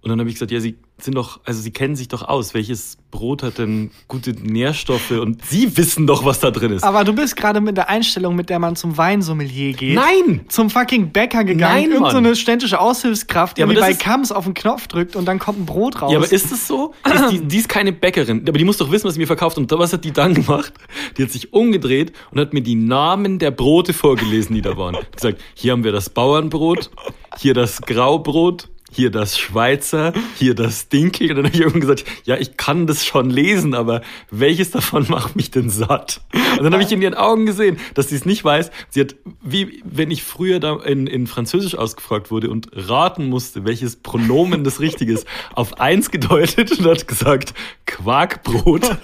[0.02, 2.54] Und dann habe ich gesagt, ja, Sie sind doch, also Sie kennen sich doch aus.
[2.54, 5.12] Welches Brot hat denn gute Nährstoffe?
[5.12, 6.82] Und Sie wissen doch, was da drin ist.
[6.82, 9.94] Aber du bist gerade mit der Einstellung, mit der man zum Weinsommelier geht.
[9.94, 10.40] Nein!
[10.49, 11.75] Zum fucking Bäcker gegangen.
[11.82, 12.26] Nein, Irgend so Mann.
[12.26, 15.66] eine ständische Aushilfskraft, die Ja, bei Kams auf den Knopf drückt und dann kommt ein
[15.66, 16.11] Brot raus.
[16.11, 16.92] Ja, aber ist das so?
[17.06, 19.59] Ist die, die ist keine Bäckerin, aber die muss doch wissen, was sie mir verkauft.
[19.59, 20.73] Und was hat die dann gemacht?
[21.16, 24.97] Die hat sich umgedreht und hat mir die Namen der Brote vorgelesen, die da waren.
[25.14, 26.90] Gesagt, hier haben wir das Bauernbrot,
[27.38, 31.31] hier das Graubrot, hier das Schweizer, hier das Dinkel.
[31.31, 35.07] Und dann habe ich irgendwann gesagt, ja, ich kann das schon lesen, aber welches davon
[35.09, 36.21] macht mich denn satt?
[36.59, 38.71] Und dann habe ich in ihren Augen gesehen, dass sie es nicht weiß.
[38.91, 43.65] Sie hat, wie wenn ich früher da in, in Französisch ausgefragt wurde und raten musste,
[43.65, 47.55] welches Pronomen das Richtige ist, auf eins gedeutet und hat gesagt,
[47.87, 48.83] Quarkbrot.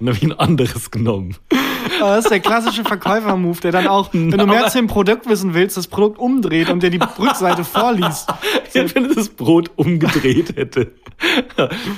[0.00, 1.36] Und dann habe ich ein anderes genommen.
[2.00, 5.28] Aber Das ist der klassische Verkäufer-Move, der dann auch, wenn du mehr zu dem Produkt
[5.28, 8.28] wissen willst, das Produkt umdreht und dir die Rückseite vorliest.
[8.72, 10.92] Wenn es das Brot umgedreht hätte.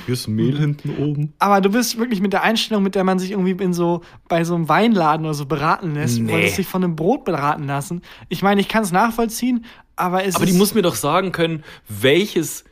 [0.06, 1.34] Hier ist Mehl hinten oben.
[1.38, 4.44] Aber du bist wirklich mit der Einstellung, mit der man sich irgendwie in so bei
[4.44, 6.32] so einem Weinladen oder so beraten lässt, Nee.
[6.32, 8.02] wolltest dich von einem Brot beraten lassen.
[8.28, 9.64] Ich meine, ich kann es nachvollziehen,
[9.96, 12.64] aber es Aber die muss mir doch sagen können, welches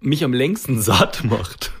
[0.00, 1.72] mich am längsten satt macht.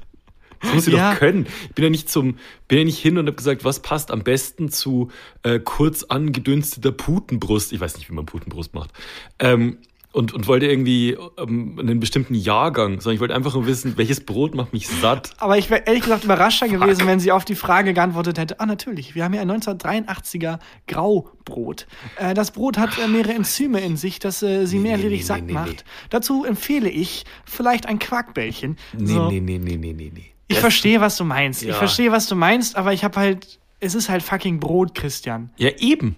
[0.62, 1.12] Das muss sie Ja.
[1.12, 1.46] doch können.
[1.68, 2.36] Ich bin ja nicht zum,
[2.68, 5.10] bin ja nicht hin und habe gesagt, was passt am besten zu
[5.42, 7.72] äh, kurz angedünsteter Putenbrust.
[7.72, 8.90] Ich weiß nicht, wie man Putenbrust macht.
[9.38, 9.78] Ähm,
[10.12, 14.24] und, und wollte irgendwie ähm, einen bestimmten Jahrgang, sondern ich wollte einfach nur wissen, welches
[14.24, 15.34] Brot macht mich satt.
[15.36, 18.64] Aber ich wäre ehrlich gesagt überraschter gewesen, wenn sie auf die Frage geantwortet hätte, ah
[18.64, 21.86] natürlich, wir haben hier ein 1983er Graubrot.
[22.16, 25.16] Äh, das Brot hat äh, mehrere Enzyme in sich, das äh, sie Nee, mehrledig nee,
[25.18, 25.68] nee, satt nee, macht.
[25.70, 26.06] nee.
[26.08, 28.76] Dazu empfehle ich vielleicht ein Quarkbällchen.
[28.98, 29.28] So.
[29.28, 30.24] nee, nee, nee, nee, nee.
[30.48, 31.62] Ich verstehe, was du meinst.
[31.62, 31.74] Ich Ja.
[31.74, 35.50] verstehe, was du meinst, aber ich habe halt, es ist halt fucking Brot, Christian.
[35.56, 36.16] Ja, eben.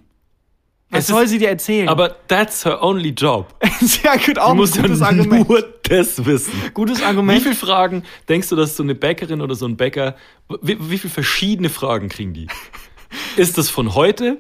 [0.91, 1.89] Was Es soll ist- sie dir erzählen?
[1.89, 3.55] Aber that's her only job.
[3.81, 5.49] sehr gut, auch Du ein musst ja gutes Argument.
[5.49, 6.53] nur das wissen.
[6.73, 7.43] Gutes Wie Argument.
[7.43, 10.17] viele Fragen denkst du, dass so eine Bäckerin oder so ein Bäcker,
[10.63, 12.47] wie, wie viele verschiedene Fragen kriegen die?
[13.37, 14.39] Ist das von heute?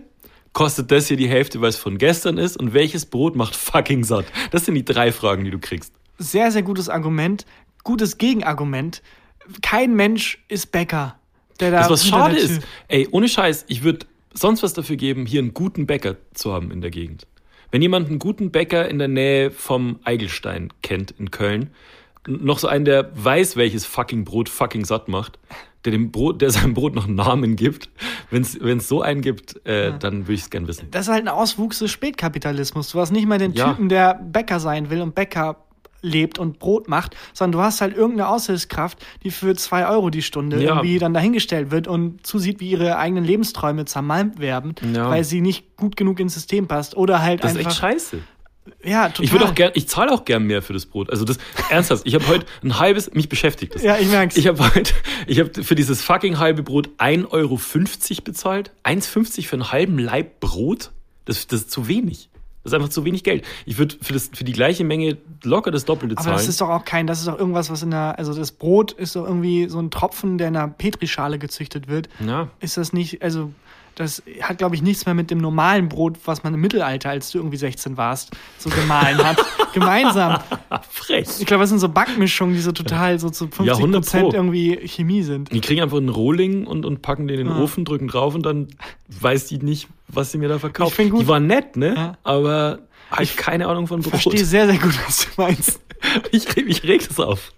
[0.54, 2.56] Kostet das hier die Hälfte, weil es von gestern ist?
[2.56, 4.24] Und welches Brot macht fucking satt?
[4.50, 5.92] Das sind die drei Fragen, die du kriegst.
[6.18, 7.44] Sehr, sehr gutes Argument.
[7.84, 9.02] Gutes Gegenargument.
[9.62, 11.16] Kein Mensch ist Bäcker.
[11.60, 15.26] Der da Das, was schade ist, ey, ohne Scheiß, ich würde sonst was dafür geben,
[15.26, 17.26] hier einen guten Bäcker zu haben in der Gegend.
[17.70, 21.70] Wenn jemand einen guten Bäcker in der Nähe vom Eigelstein kennt in Köln,
[22.26, 25.38] noch so einen, der weiß, welches fucking Brot fucking satt macht,
[25.84, 27.90] der dem Brot, der seinem Brot noch einen Namen gibt,
[28.30, 30.88] wenn es so einen gibt, äh, dann würde ich es gern wissen.
[30.90, 32.90] Das ist halt ein Auswuchs des Spätkapitalismus.
[32.90, 33.70] Du hast nicht mal den Ja.
[33.70, 35.64] Typen, der Bäcker sein will und Bäcker
[36.02, 40.22] lebt und Brot macht, sondern du hast halt irgendeine Aushilfskraft, die für zwei Euro die
[40.22, 40.70] Stunde Ja.
[40.76, 45.10] irgendwie dann dahingestellt wird und zusieht, wie ihre eigenen Lebensträume zermalmt werden, Ja.
[45.10, 46.96] weil sie nicht gut genug ins System passt.
[46.96, 47.70] Oder halt Das ist einfach.
[47.72, 48.18] echt scheiße.
[48.84, 49.24] Ja, total.
[49.24, 51.10] Ich würde auch gern, ich zahle auch gern mehr für das Brot.
[51.10, 51.38] Also das
[51.70, 53.82] ernsthaft, ich habe heute ein halbes, mich beschäftigt das.
[53.82, 54.36] Ja, ich merk's.
[54.36, 54.92] Ich habe heute,
[55.26, 57.58] ich habe für dieses fucking halbe Brot 1,50 Euro
[58.24, 58.72] bezahlt.
[58.84, 60.90] 1,50 für einen halben Laib Brot?
[61.24, 62.28] Das, das ist zu wenig.
[62.64, 63.44] Das ist einfach zu wenig Geld.
[63.66, 66.36] Ich würde für, das- für die gleiche Menge locker das Doppelte Aber zahlen.
[66.36, 68.92] das ist doch auch kein, das ist doch irgendwas, was in der, also das Brot
[68.92, 72.08] ist doch irgendwie so ein Tropfen, der in einer Petrischale gezüchtet wird.
[72.24, 72.48] ja.
[72.60, 73.52] Ist das nicht, also
[73.98, 77.30] das hat, glaube ich, nichts mehr mit dem normalen Brot, was man im Mittelalter, als
[77.30, 79.38] du irgendwie 16 warst, so gemahlen hat.
[79.74, 80.38] Gemeinsam.
[80.90, 81.26] Frech.
[81.40, 84.22] Ich glaube, das sind so Backmischungen, die so total so zu 50 Ja, 100 Prozent
[84.30, 84.32] Pro.
[84.34, 85.52] irgendwie Chemie sind.
[85.52, 87.62] Die kriegen einfach einen Rohling und, und packen den in den Ah.
[87.62, 88.68] Ofen, drücken drauf und dann
[89.20, 90.98] weiß die nicht, was sie mir da verkauft.
[90.98, 91.94] Ich gut- Die war nett, ne?
[91.94, 92.12] Ja.
[92.22, 92.78] Aber
[93.10, 94.20] halt keine Ahnung von Ich Brot.
[94.22, 95.80] verstehe sehr, sehr gut, was du meinst.
[96.30, 97.52] Ich, reg- ich reg das auf.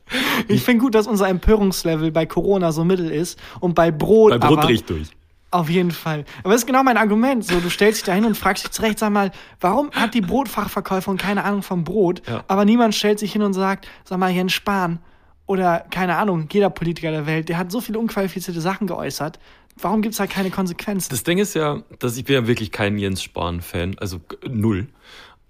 [0.48, 4.38] Ich finde gut, dass unser Empörungslevel bei Corona so mittel ist und bei Brot, Bei
[4.38, 5.09] Brot aber ich durch.
[5.50, 6.24] Auf jeden Fall.
[6.44, 7.44] Aber das ist genau mein Argument.
[7.44, 10.20] So, du stellst dich da hin und fragst dich zurecht, sag mal, warum hat die
[10.20, 12.44] Brotfachverkäuferin keine Ahnung vom Brot, Ja.
[12.48, 15.00] aber niemand stellt sich hin und sagt, sag mal, Jens Spahn
[15.46, 19.38] oder keine Ahnung, jeder Politiker der Welt, der hat so viele unqualifizierte Sachen geäußert.
[19.76, 21.08] Warum gibt's da keine Konsequenzen?
[21.10, 24.88] Das Ding ist ja, dass ich bin ja wirklich kein Jens Spahn-Fan, also null.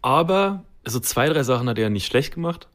[0.02, 2.68] Aber so zwei, drei Sachen hat er ja nicht schlecht gemacht.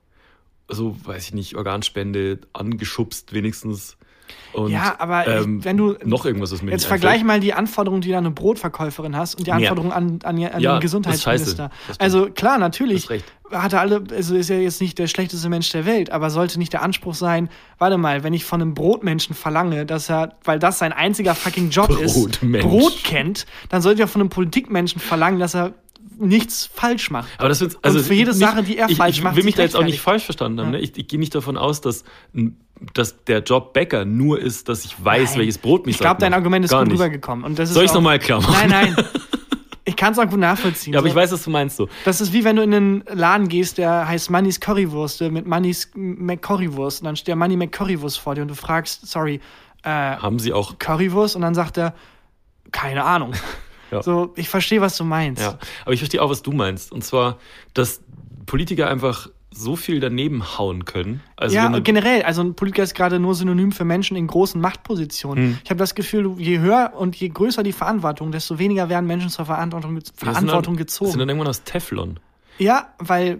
[0.67, 3.97] Also, weiß ich nicht, Organspende angeschubst wenigstens.
[4.53, 8.01] Und, Ja, aber ähm, wenn du- noch irgendwas, was mir Jetzt vergleich mal die Anforderungen,
[8.01, 10.81] die du an eine Brotverkäuferin hast und die Anforderungen an, an, an Ja, den ist
[10.81, 11.69] Gesundheitsminister.
[11.99, 13.07] Also klar, natürlich
[13.51, 16.57] hat er alle, also ist er jetzt nicht der schlechteste Mensch der Welt, aber sollte
[16.57, 20.57] nicht der Anspruch sein, warte mal, wenn ich von einem Brotmenschen verlange, dass er, weil
[20.59, 22.39] das sein einziger fucking Job ist.
[22.41, 25.73] Brot kennt, dann sollte ich auch von einem Politikmenschen verlangen, dass er
[26.17, 27.27] nichts falsch macht.
[27.37, 29.43] Aber das wird, also für jede nicht- Sache, die er ich, falsch ich macht, will
[29.43, 30.71] mich da jetzt auch nicht falsch verstanden haben.
[30.71, 30.79] Ne?
[30.79, 32.03] Ich, ich gehe nicht davon aus, dass,
[32.93, 35.39] dass der Job Bäcker nur ist, dass ich weiß, Nein.
[35.39, 36.99] welches Brot mich Ich glaube, dein Argument ist Gar gut nicht.
[36.99, 37.45] rübergekommen.
[37.45, 38.69] Und das ist Soll ich's auch- noch mal klar machen?
[38.69, 39.05] Nein, nein.
[39.87, 40.93] Ich kann es auch gut nachvollziehen.
[40.93, 41.11] Ja, aber So.
[41.11, 41.87] ich weiß, was du meinst so.
[42.05, 45.91] Das ist wie wenn du in einen Laden gehst, der heißt Manny's Currywurst mit Manny's
[45.93, 47.01] McCurrywurst.
[47.01, 49.39] Und dann steht der Manny McCurrywurst vor dir und du fragst, sorry,
[49.83, 51.35] äh, Haben sie auch Currywurst?
[51.35, 51.93] Und dann sagt er,
[52.71, 53.33] keine Ahnung.
[53.91, 54.01] Ja.
[54.01, 55.43] So, ich verstehe, was du meinst.
[55.43, 56.91] Ja, aber ich verstehe auch, was du meinst.
[56.91, 57.37] Und zwar,
[57.75, 58.01] dass
[58.47, 61.21] Politiker einfach so viel daneben hauen können.
[61.37, 65.43] Also ja, generell, also ein Politiker ist gerade nur synonym für Menschen in großen Machtpositionen.
[65.45, 65.57] Hm.
[65.63, 69.29] Ich habe das Gefühl, je höher und je größer die Verantwortung, desto weniger werden Menschen
[69.29, 71.11] zur Verantwortung, Verantwortung dann, gezogen.
[71.11, 72.19] sind dann irgendwann aus Teflon.
[72.57, 73.39] Ja, weil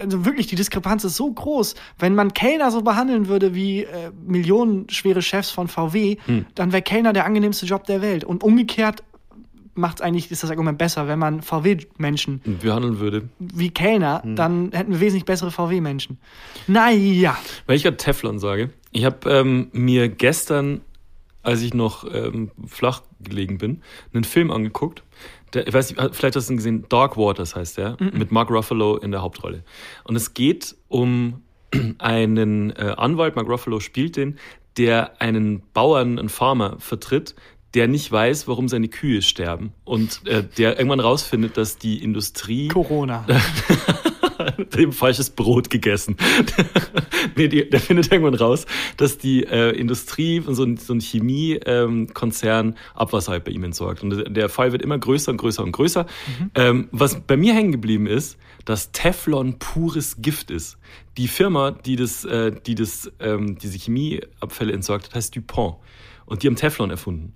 [0.00, 1.74] also wirklich die Diskrepanz ist so groß.
[1.98, 6.46] Wenn man Kellner so behandeln würde wie äh, millionenschwere Chefs von VW, Hm.
[6.54, 8.24] dann wäre Kellner der angenehmste Job der Welt.
[8.24, 9.02] Und umgekehrt
[9.74, 13.28] macht eigentlich ist das Argument besser, wenn man VW-Menschen behandeln würde.
[13.38, 14.36] wie Kellner, Hm.
[14.36, 16.18] dann hätten wir wesentlich bessere VW-Menschen.
[16.66, 18.70] Naja, Weil ich gerade Teflon sage.
[18.92, 20.80] Ich habe ähm, mir gestern,
[21.42, 23.82] als ich noch ähm, flach gelegen bin,
[24.12, 25.02] einen Film angeguckt.
[25.52, 28.50] Der, ich weiß nicht, vielleicht hast du ihn gesehen, Dark Waters heißt der, mit Mark
[28.50, 29.62] Ruffalo in der Hauptrolle.
[30.04, 31.42] Und es geht um
[31.98, 34.38] einen äh, Anwalt, Mark Ruffalo spielt den,
[34.76, 37.34] der einen Bauern, einen Farmer vertritt,
[37.74, 39.72] der nicht weiß, warum seine Kühe sterben.
[39.84, 43.26] Und äh, der irgendwann rausfindet, dass die Industrie Corona.
[44.74, 46.16] dem falsches Brot gegessen.
[47.36, 52.76] nee, die, der findet irgendwann raus, dass die äh, Industrie, so ein, so ein Chemiekonzern
[52.94, 54.02] Abwasser halt bei ihm entsorgt.
[54.02, 56.06] Und der- Fall wird immer größer und größer und größer.
[56.54, 60.76] Ähm, was bei mir hängen geblieben ist, dass Teflon pures Gift ist.
[61.16, 65.76] Die Firma, die das, äh, die das, ähm, diese Chemieabfälle entsorgt hat, heißt DuPont.
[66.26, 67.34] Und die haben Teflon erfunden.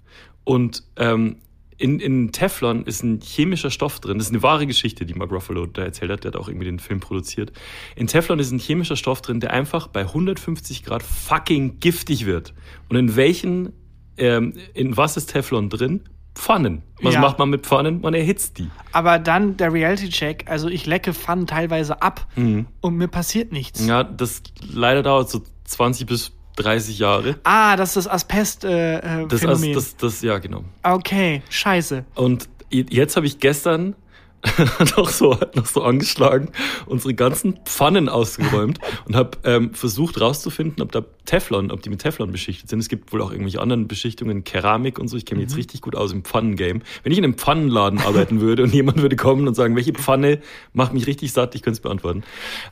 [0.48, 1.36] Und ähm,
[1.76, 4.16] in, in Teflon ist ein chemischer Stoff drin.
[4.16, 6.24] Das ist eine wahre Geschichte, die Mark Ruffalo da erzählt hat.
[6.24, 7.52] Der hat auch irgendwie den Film produziert.
[7.96, 12.54] In Teflon ist ein chemischer Stoff drin, der einfach bei 150 Grad fucking giftig wird.
[12.88, 13.74] Und in welchen,
[14.16, 16.00] ähm, in was ist Teflon drin?
[16.34, 16.82] Pfannen.
[17.02, 17.20] Was Ja.
[17.20, 18.00] macht man mit Pfannen?
[18.00, 18.70] Man erhitzt die.
[18.92, 23.82] Aber dann der Reality-Check, also ich lecke Pfannen teilweise ab und mir passiert nichts.
[23.82, 23.88] Mhm.
[23.88, 27.36] Ja, das leider dauert so 20 bis 30 Jahre.
[27.44, 29.24] Ah, das ist das Asbest-Phänomen.
[29.24, 29.72] Äh, Das, Phänomen.
[29.72, 30.64] das, das, ja, genau.
[30.82, 32.04] okay, scheiße.
[32.14, 33.94] Und jetzt habe ich gestern
[34.96, 36.50] noch so, noch so angeschlagen,
[36.86, 42.00] unsere ganzen Pfannen ausgeräumt und habe ähm, versucht rauszufinden, ob da Teflon, ob die mit
[42.02, 42.78] Teflon beschichtet sind.
[42.78, 45.16] Es gibt wohl auch irgendwelche anderen Beschichtungen, Keramik und so.
[45.16, 46.80] Ich kenne mich jetzt richtig gut aus im Pfannengame.
[47.02, 50.40] Wenn ich in einem Pfannenladen arbeiten würde und jemand würde kommen und sagen, welche Pfanne
[50.72, 52.22] macht mich richtig satt, ich könnte es beantworten.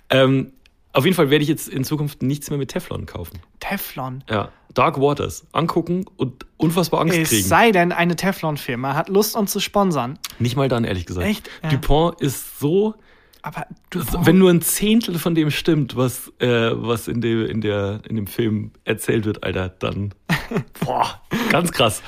[0.08, 0.52] Ähm,
[0.96, 3.40] auf jeden Fall werde ich jetzt in Zukunft nichts mehr mit Teflon kaufen.
[3.60, 4.24] Teflon.
[4.30, 7.46] Ja, Dark Waters angucken und unfassbar Angst Es kriegen.
[7.46, 10.18] sei denn, eine Teflon-Firma hat Lust, uns zu sponsern.
[10.38, 11.26] Nicht mal dann, ehrlich gesagt.
[11.26, 11.50] Echt?
[11.62, 11.68] Ja.
[11.68, 12.94] Dupont ist so,
[13.42, 17.60] Aber du, wenn nur ein Zehntel von dem stimmt, was, äh, was in, dem, in,
[17.60, 20.14] der, in dem Film erzählt wird, Alter, dann,
[20.80, 22.02] boah, ganz krass.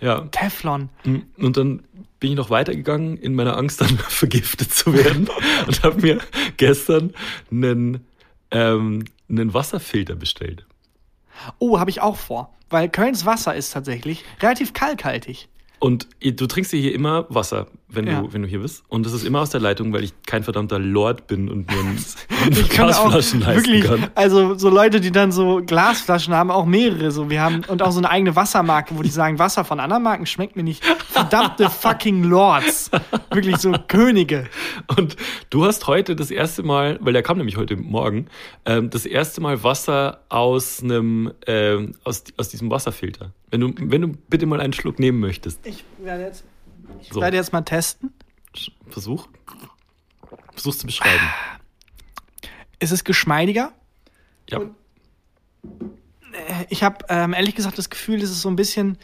[0.00, 0.90] Ja, Teflon.
[1.38, 1.82] und dann
[2.20, 5.28] bin ich noch weitergegangen in meiner Angst, dann vergiftet zu werden
[5.66, 6.18] und habe mir
[6.56, 7.14] gestern
[7.50, 8.04] einen,
[8.50, 10.66] ähm, einen Wasserfilter bestellt.
[11.58, 12.54] Oh, habe ich auch vor.
[12.70, 15.48] Weil Kölns Wasser ist tatsächlich relativ kalkhaltig.
[15.78, 18.20] Und du trinkst hier immer Wasser, wenn, Ja.
[18.22, 18.84] du, wenn du hier bist.
[18.88, 21.78] Und das ist immer aus der Leitung, weil ich kein verdammter Lord bin und mir
[21.78, 21.98] ein,
[22.50, 24.10] Ich kann auch Glasflaschen leisten wirklich, kann.
[24.14, 27.30] also so Leute, die dann so Glasflaschen haben, auch mehrere so.
[27.30, 30.26] Wir haben und auch so eine eigene Wassermarke, wo die sagen, Wasser von anderen Marken
[30.26, 30.84] schmeckt mir nicht.
[30.84, 32.90] Verdammte fucking Lords.
[33.32, 34.46] Wirklich so Könige.
[34.96, 35.16] Und
[35.50, 38.26] du hast heute das erste Mal, weil der kam nämlich heute Morgen,
[38.66, 43.32] ähm, das erste Mal Wasser aus einem, ähm, aus, aus diesem Wasserfilter.
[43.50, 45.66] Wenn du, wenn du bitte mal einen Schluck nehmen möchtest.
[45.66, 46.44] Ich werde jetzt,
[47.00, 47.20] ich So.
[47.20, 48.12] werde jetzt mal testen.
[48.88, 49.28] Versuch.
[50.52, 51.28] Versuch's zu beschreiben.
[52.80, 53.72] Ist es geschmeidiger?
[54.48, 54.60] Ja.
[56.68, 58.98] Ich habe ähm, ehrlich gesagt das Gefühl, es ist so ein bisschen,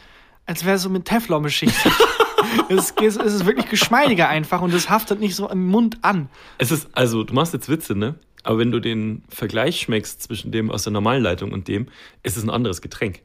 [0.45, 1.91] als wäre es so mit Teflon beschichtet.
[2.69, 6.29] es, ist, es ist wirklich geschmeidiger einfach und es haftet nicht so im Mund an.
[6.57, 8.15] Es ist, also du machst jetzt Witze, ne?
[8.43, 11.87] Aber wenn du den Vergleich schmeckst zwischen dem aus der normalen Leitung und dem,
[12.21, 13.21] ist es ein anderes Getränk.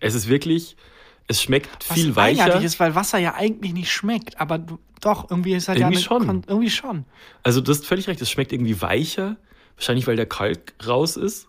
[0.00, 0.76] Es ist wirklich,
[1.30, 2.42] es schmeckt Was viel weicher.
[2.44, 4.58] eigenartig ist, weil Wasser ja eigentlich nicht schmeckt, aber
[5.00, 6.26] doch, irgendwie ist halt Irgendwie ja schon.
[6.26, 7.04] Kon irgendwie schon.
[7.42, 9.36] Also du hast völlig recht, es schmeckt irgendwie weicher,
[9.76, 11.46] wahrscheinlich weil der Kalk raus ist.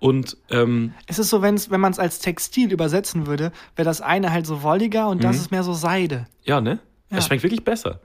[0.00, 4.00] Und ähm, Es ist so, wenn's, wenn man es als Textil übersetzen würde, wäre das
[4.00, 5.22] eine halt so wolliger und Mhm.
[5.22, 6.26] das ist mehr so Seide.
[6.44, 6.80] ja, ne?
[7.10, 7.18] Ja.
[7.18, 8.00] Es schmeckt wirklich besser.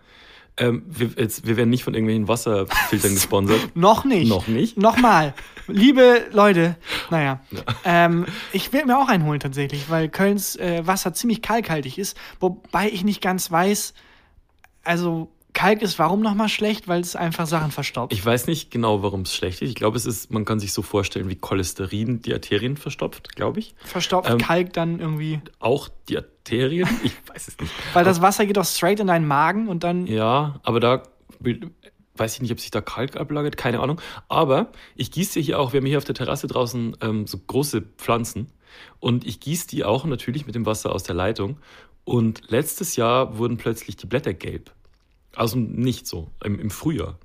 [0.57, 3.75] Ähm, wir, jetzt, wir werden nicht von irgendwelchen Wasserfiltern gesponsert.
[3.75, 4.27] Noch nicht.
[4.29, 4.77] Noch nicht?
[4.77, 5.33] Nochmal.
[5.67, 6.75] Liebe Leute,
[7.09, 7.41] naja.
[7.83, 12.89] Ähm, ich will mir auch einholen tatsächlich, weil Kölns äh, Wasser ziemlich kalkhaltig ist, wobei
[12.89, 13.93] ich nicht ganz weiß,
[14.83, 18.13] also Kalk ist warum nochmal schlecht, weil es einfach Sachen verstaubt.
[18.13, 19.69] Ich weiß nicht genau, warum es schlecht ist.
[19.69, 23.59] Ich glaube, es ist, man kann sich so vorstellen, wie Cholesterin die Arterien verstopft, glaube
[23.59, 23.73] ich.
[23.83, 26.87] Verstaubt Ähm, Kalk dann irgendwie, Auch die Arterien?
[27.03, 27.73] Ich weiß es nicht.
[27.93, 31.03] weil das Wasser geht doch straight in deinen Magen und dann Ja, aber da
[32.17, 34.01] weiß ich nicht, ob sich da Kalk ablagert, keine Ahnung.
[34.27, 37.81] Aber ich gieße hier auch, wir haben hier auf der Terrasse draußen ähm, so große
[37.97, 38.51] Pflanzen
[38.99, 41.57] und ich gieße die auch natürlich mit dem Wasser aus der Leitung.
[42.03, 44.71] Und letztes Jahr wurden plötzlich die Blätter gelb.
[45.35, 47.19] Also nicht so, im, im Frühjahr.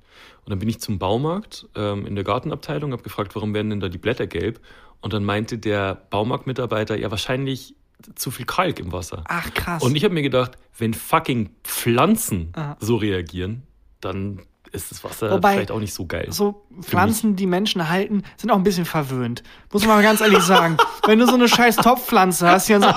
[0.45, 3.79] Und dann bin ich zum Baumarkt ähm, in der Gartenabteilung, habe gefragt, warum werden denn
[3.79, 4.59] da die Blätter gelb?
[5.01, 7.75] Und dann meinte der Baumarktmitarbeiter, ja wahrscheinlich
[8.15, 9.23] zu viel Kalk im Wasser.
[9.27, 9.81] ach krass.
[9.81, 12.77] Und ich habe mir gedacht, wenn fucking Pflanzen Aha.
[12.79, 13.63] so reagieren,
[14.01, 14.41] dann
[14.73, 16.27] ist das Wasser Wobei, vielleicht auch nicht so geil.
[16.29, 19.43] so Pflanzen, die Menschen halten, sind auch ein bisschen verwöhnt.
[19.71, 20.77] Muss man mal ganz ehrlich sagen.
[21.05, 22.93] Wenn du so eine scheiß Topfpflanze hast, die dann so, äh,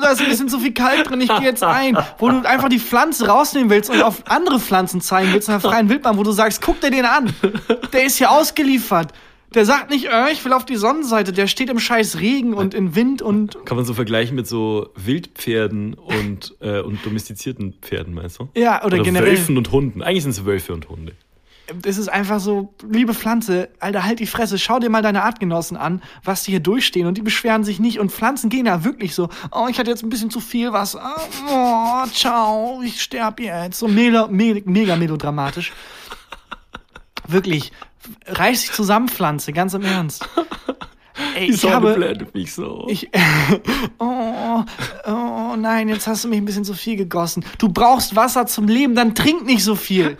[0.00, 1.98] da ist ein bisschen zu viel Kalk drin, ich gehe jetzt ein.
[2.18, 5.60] Wo du einfach die Pflanze rausnehmen willst und auf andere Pflanzen zeigen willst in der
[5.60, 7.34] freien Wildbahn, wo du sagst, guck dir den an.
[7.92, 9.12] Der ist hier ausgeliefert.
[9.54, 11.32] Der sagt nicht, äh, ich will auf die Sonnenseite.
[11.32, 14.90] Der steht im scheiß Regen und in Wind und Kann man so vergleichen mit so
[14.96, 18.48] Wildpferden und, äh, und domestizierten Pferden, meinst du?
[18.54, 19.32] ja, oder, generell.
[19.32, 20.02] Wölfen und Hunden.
[20.02, 21.12] Eigentlich sind es Wölfe und Hunde.
[21.84, 25.76] Es ist einfach so, liebe Pflanze, Alter, halt die Fresse, schau dir mal deine Artgenossen
[25.76, 29.14] an, was die hier durchstehen und die beschweren sich nicht und Pflanzen gehen ja wirklich
[29.14, 31.14] so, oh, ich hatte jetzt ein bisschen zu viel Wasser,
[31.48, 33.78] oh, ciao, ich sterb jetzt.
[33.78, 35.72] So mega, mega melodramatisch.
[37.26, 37.72] Wirklich,
[38.26, 40.28] reiß dich zusammen, Pflanze, ganz im Ernst.
[41.36, 42.86] Ey, Die ich Sonne habe, blendet mich so.
[42.88, 43.10] ich,
[43.98, 44.64] oh,
[45.06, 47.44] oh nein, jetzt hast du mich ein bisschen zu viel gegossen.
[47.58, 50.16] Du brauchst Wasser zum Leben, dann trink nicht so viel.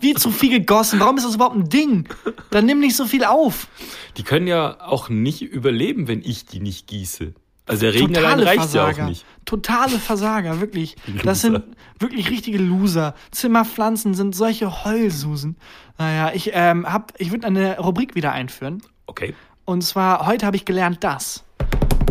[0.00, 1.00] Wie zu viel gegossen?
[1.00, 2.08] Warum ist das überhaupt ein Ding?
[2.50, 3.68] Dann nimm nicht so viel auf.
[4.16, 7.32] die können ja auch nicht überleben, wenn ich die nicht gieße.
[7.66, 9.24] Also der Regen allein reicht ja auch nicht.
[9.46, 10.96] Totale Versager, wirklich.
[11.24, 11.62] Das sind
[11.98, 13.14] wirklich richtige Loser.
[13.30, 15.56] Zimmerpflanzen sind solche Heulsusen.
[15.98, 18.82] Naja, ich ähm, hab, ich würde eine Rubrik wieder einführen.
[19.06, 19.34] Okay.
[19.64, 21.44] Und zwar, heute habe ich gelernt das.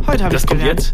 [0.07, 0.93] Heute habe ich gelernt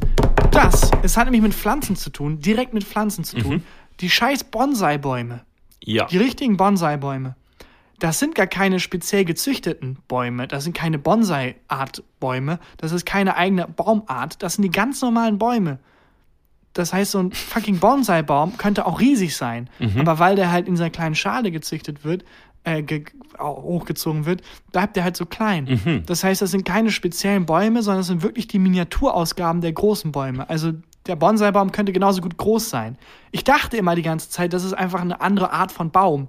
[0.51, 0.91] das.
[1.03, 3.41] Es hat nämlich mit Pflanzen zu tun, direkt mit Pflanzen zu Mhm.
[3.41, 3.63] tun.
[3.99, 5.41] Die scheiß Bonsai-Bäume.
[5.83, 6.05] Ja.
[6.05, 7.35] Die richtigen Bonsai-Bäume.
[7.99, 10.47] Das sind gar keine speziell gezüchteten Bäume.
[10.47, 12.59] Das sind keine Bonsai-Art-Bäume.
[12.77, 14.41] Das ist keine eigene Baumart.
[14.41, 15.79] Das sind die ganz normalen Bäume.
[16.73, 19.69] Das heißt, so ein fucking Bonsai-Baum könnte auch riesig sein.
[19.97, 22.23] Aber weil der halt in seiner kleinen Schale gezüchtet wird,
[22.77, 23.03] äh,
[23.39, 25.65] hochgezogen wird, bleibt der halt so klein.
[26.05, 30.11] Das heißt, das sind keine speziellen Bäume, sondern das sind wirklich die Miniaturausgaben der großen
[30.11, 30.49] Bäume.
[30.49, 30.73] Also
[31.07, 32.97] der Bonsai-Baum könnte genauso gut groß sein.
[33.31, 36.27] Ich dachte immer die ganze Zeit, das ist einfach eine andere Art von Baum.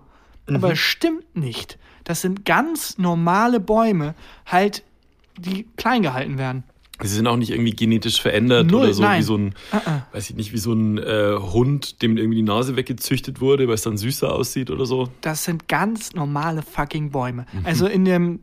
[0.49, 1.79] Aber es stimmt nicht.
[2.05, 4.15] Das sind ganz normale Bäume,
[4.47, 4.83] halt,
[5.39, 6.65] die klein gehalten werden.
[7.03, 9.21] Sie sind auch nicht irgendwie genetisch verändert Null, oder so nein.
[9.21, 9.55] wie so ein,
[10.13, 13.75] weiß ich nicht, wie so ein äh, Hund, dem irgendwie die Nase weggezüchtet wurde, weil
[13.75, 15.09] es dann süßer aussieht oder so.
[15.21, 17.47] Das sind ganz normale fucking Bäume.
[17.65, 18.41] Also in dem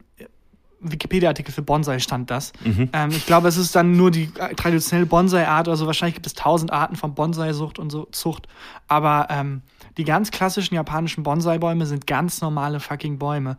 [0.79, 2.53] Wikipedia-Artikel für Bonsai stand das.
[2.93, 5.67] Ähm, ich glaube, es ist dann nur die traditionelle Bonsai-Art.
[5.67, 8.47] Also wahrscheinlich gibt es tausend Arten von Bonsai-Sucht und so Zucht.
[8.87, 9.61] Aber ähm,
[9.97, 13.57] die ganz klassischen japanischen Bonsai-Bäume sind ganz normale fucking Bäume.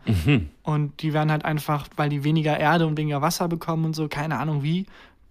[0.63, 4.07] Und die werden halt einfach, weil die weniger Erde und weniger Wasser bekommen und so,
[4.07, 4.85] keine Ahnung wie,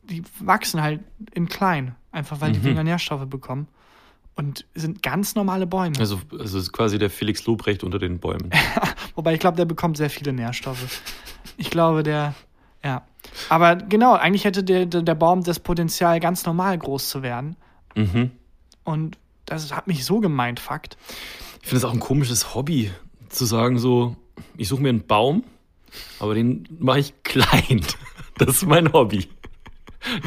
[0.05, 1.01] die wachsen halt
[1.33, 1.95] in klein.
[2.13, 3.69] Einfach weil die weniger Nährstoffe bekommen.
[4.35, 5.99] Und sind ganz normale Bäume.
[5.99, 8.51] Also, also es ist quasi der Felix Lobrecht unter den Bäumen.
[9.17, 11.03] Wobei ich glaube, der bekommt sehr viele Nährstoffe.
[11.57, 12.35] Ich glaube, der,
[12.85, 13.03] ja.
[13.49, 17.57] Aber genau, eigentlich hätte der, der, Baum das Potenzial, ganz normal groß zu werden.
[17.95, 18.31] mhm.
[18.85, 20.97] Und das hat mich so gemeint, Fakt.
[21.63, 22.91] Ich finde es auch ein komisches Hobby,
[23.29, 24.17] zu sagen so,
[24.57, 25.45] ich suche mir einen Baum,
[26.19, 27.83] aber den mache ich klein.
[28.39, 29.29] Das ist mein Hobby.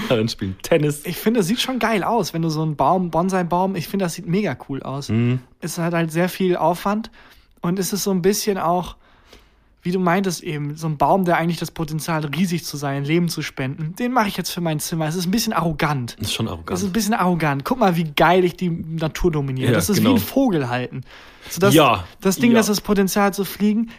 [0.10, 1.05] Darin spielen Tennis.
[1.05, 4.03] Ich finde, es sieht schon geil aus, wenn du so einen Baum, Bonsai-Baum, ich finde,
[4.03, 5.10] das sieht mega cool aus.
[5.62, 7.10] Es hat halt sehr viel Aufwand
[7.62, 8.97] und es ist so ein bisschen auch,
[9.84, 13.30] wie du meintest eben, so ein Baum, der eigentlich das Potenzial riesig zu sein, Leben
[13.30, 13.96] zu spenden.
[13.96, 15.08] Den mache ich jetzt für mein Zimmer.
[15.08, 16.15] Es ist ein bisschen arrogant.
[16.20, 16.94] Das ist schon Das ist ein arrogant.
[16.94, 17.65] bisschen arrogant.
[17.65, 19.70] Guck mal, wie geil ich die Natur dominiere.
[19.70, 20.12] Ja, das ist genau.
[20.12, 21.02] wie ein Vogel halten.
[21.50, 22.58] So das, Ja, das Ding, ja.
[22.58, 23.89] das das Potenzial zu fliegen,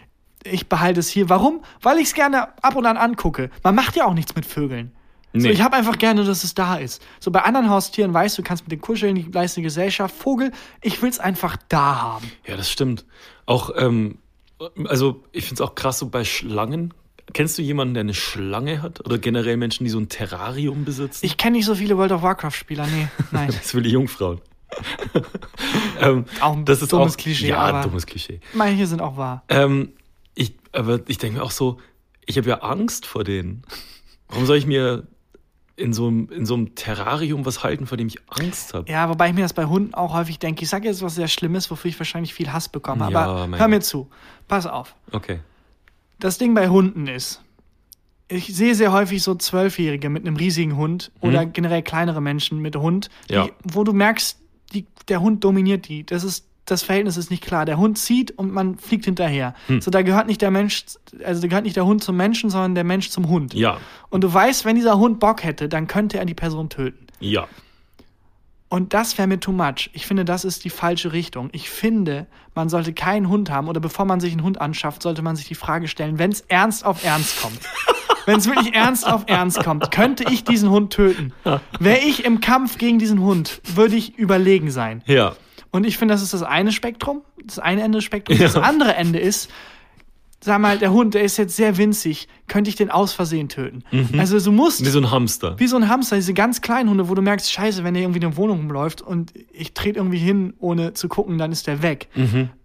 [0.44, 1.28] ich behalte es hier.
[1.28, 1.62] Warum?
[1.82, 3.50] Weil ich es gerne ab und an angucke.
[3.62, 4.92] Man macht ja auch nichts mit Vögeln.
[5.34, 5.50] So, Nee.
[5.50, 7.02] ich habe einfach gerne, dass es da ist.
[7.18, 10.14] So bei anderen Haustieren weißt du, du kannst mit den kuscheln, die leisten Gesellschaft.
[10.14, 12.30] Vogel, ich will es einfach da haben.
[12.46, 13.06] Ja, das stimmt.
[13.46, 14.18] Auch, ähm,
[14.86, 16.94] also ich finde es auch krass so bei Schlangen.
[17.32, 19.04] Kennst du jemanden, der eine Schlange hat?
[19.06, 21.24] Oder generell Menschen, die so ein Terrarium besitzen?
[21.24, 23.46] Ich kenne nicht so viele World of Warcraft-Spieler, nee, nein.
[23.46, 24.40] das ist für die Jungfrauen.
[26.00, 28.40] ähm, Auch ein das ist dummes auch, Klischee, Ja, dummes Klischee.
[28.54, 29.44] Manche sind auch wahr.
[29.48, 29.92] Ähm,
[30.34, 31.78] ich, aber ich denke mir auch so,
[32.26, 33.62] ich habe ja Angst vor denen.
[34.28, 35.06] Warum soll ich mir
[35.76, 38.90] in so, einem, in so einem Terrarium was halten, vor dem ich Angst habe?
[38.90, 40.62] Ja, wobei ich mir das bei Hunden auch häufig denke.
[40.62, 43.10] Ich sage jetzt was sehr Schlimmes, wofür ich wahrscheinlich viel Hass bekomme.
[43.10, 43.84] Ja, Aber hör mir Gott.
[43.84, 44.10] zu.
[44.48, 44.94] Pass auf.
[45.12, 45.40] Okay.
[46.18, 47.42] Das Ding bei Hunden ist,
[48.28, 52.76] ich sehe sehr häufig so Zwölfjährige mit einem riesigen Hund oder generell kleinere Menschen mit
[52.76, 53.34] Hund, die.
[53.34, 53.48] Ja.
[53.64, 54.38] wo du merkst,
[54.72, 56.04] die, der Hund dominiert die.
[56.04, 57.64] Das ist das Verhältnis ist nicht klar.
[57.64, 59.54] Der Hund zieht und man fliegt hinterher.
[59.66, 59.80] Hm.
[59.80, 60.84] So, da gehört nicht der Mensch,
[61.24, 63.54] also da gehört nicht der Hund zum Menschen, sondern der Mensch zum Hund.
[63.54, 63.78] Ja,
[64.10, 67.06] Und du weißt, wenn dieser Hund Bock hätte, dann könnte er die Person töten.
[67.20, 67.46] ja.
[68.68, 69.90] Und das wäre mir too much.
[69.92, 71.50] Ich finde, das ist die falsche Richtung.
[71.52, 75.20] Ich finde, man sollte keinen Hund haben oder bevor man sich einen Hund anschafft, sollte
[75.20, 77.58] man sich die Frage stellen, wenn es ernst auf ernst kommt.
[78.24, 81.34] wenn es wirklich ernst auf ernst kommt, könnte ich diesen Hund töten.
[81.80, 85.02] Wäre ich im Kampf gegen diesen Hund, würde ich überlegen sein.
[85.04, 85.36] Ja.
[85.72, 88.38] Und ich finde, das ist das eine Spektrum, das eine Ende des Spektrums.
[88.40, 89.50] Das andere Ende ist,
[90.40, 93.82] sag mal, der Hund, der ist jetzt sehr winzig, könnte ich den aus Versehen töten.
[94.18, 95.58] Also du musst Wie so ein Hamster.
[95.58, 98.18] wie so ein Hamster, diese ganz kleinen Hunde, wo du merkst, scheiße, wenn der irgendwie
[98.18, 101.82] in der Wohnung rumläuft und ich trete irgendwie hin, ohne zu gucken, dann ist der
[101.82, 102.08] weg.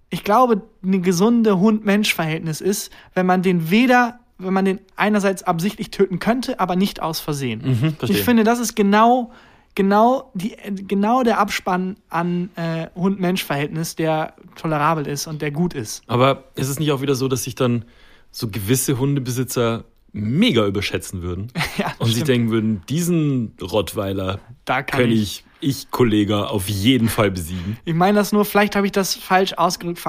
[0.10, 5.92] Ich glaube, ein gesunde Hund-Mensch-Verhältnis ist, wenn man den weder, wenn man den einerseits absichtlich
[5.92, 7.96] töten könnte, aber nicht aus Versehen.
[8.00, 8.18] verstehe.
[8.18, 9.32] ich finde, das ist genau,
[9.78, 16.02] genau, die, genau der Abspann an äh, Hund-Mensch-Verhältnis, der tolerabel ist und der gut ist.
[16.08, 17.86] Aber ist es nicht auch wieder so, dass sich dann
[18.32, 25.02] so gewisse Hundebesitzer mega überschätzen würden Ja, und sich denken würden, diesen Rottweiler Da kann
[25.02, 27.78] kann ich- ich, ich Kollege, auf jeden Fall besiegen.
[27.86, 30.00] Ich meine das nur, vielleicht habe ich das falsch ausgedrückt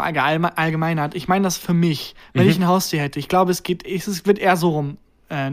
[0.57, 1.15] Allgemeinheit.
[1.15, 2.51] Ich meine das für mich, wenn Mhm.
[2.51, 3.19] ich ein Haustier hätte.
[3.19, 4.97] Ich glaube, es geht, es wird eher so rum
[5.31, 5.51] äh,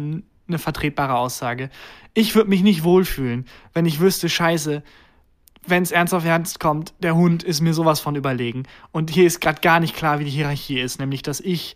[0.48, 1.70] eine vertretbare Aussage.
[2.14, 4.84] Ich würde mich nicht wohlfühlen, wenn ich wüsste, scheiße,
[5.68, 8.64] wenn es ernst auf ernst kommt, der Hund ist mir sowas von überlegen.
[8.92, 11.76] Und hier ist gerade gar nicht klar, wie die Hierarchie ist, nämlich, dass ich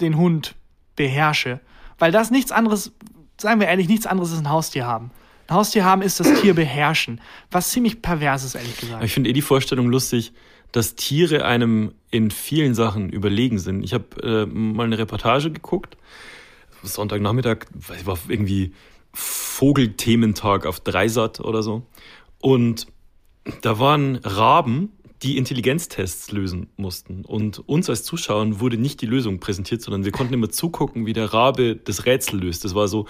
[0.00, 0.54] den Hund
[0.94, 1.60] beherrsche.
[1.98, 2.92] Weil das nichts anderes,
[3.40, 5.10] sagen wir ehrlich, nichts anderes ist ein Haustier haben.
[5.48, 9.04] Ein Haustier haben ist das Tier beherrschen, was ziemlich pervers ist, ehrlich gesagt.
[9.04, 10.32] Ich finde eh die Vorstellung lustig,
[10.72, 13.84] dass Tiere einem in vielen Sachen überlegen sind.
[13.84, 15.96] Ich habe äh, mal eine Reportage geguckt,
[16.94, 18.72] Sonntagnachmittag, weil war irgendwie
[19.12, 21.82] Vogelthementag auf Dreisat oder so.
[22.40, 22.86] Und
[23.62, 27.24] da waren Raben, die Intelligenztests lösen mussten.
[27.24, 31.14] Und uns als Zuschauern wurde nicht die Lösung präsentiert, sondern wir konnten immer zugucken, wie
[31.14, 32.64] der Rabe das Rätsel löst.
[32.64, 33.06] Das war so,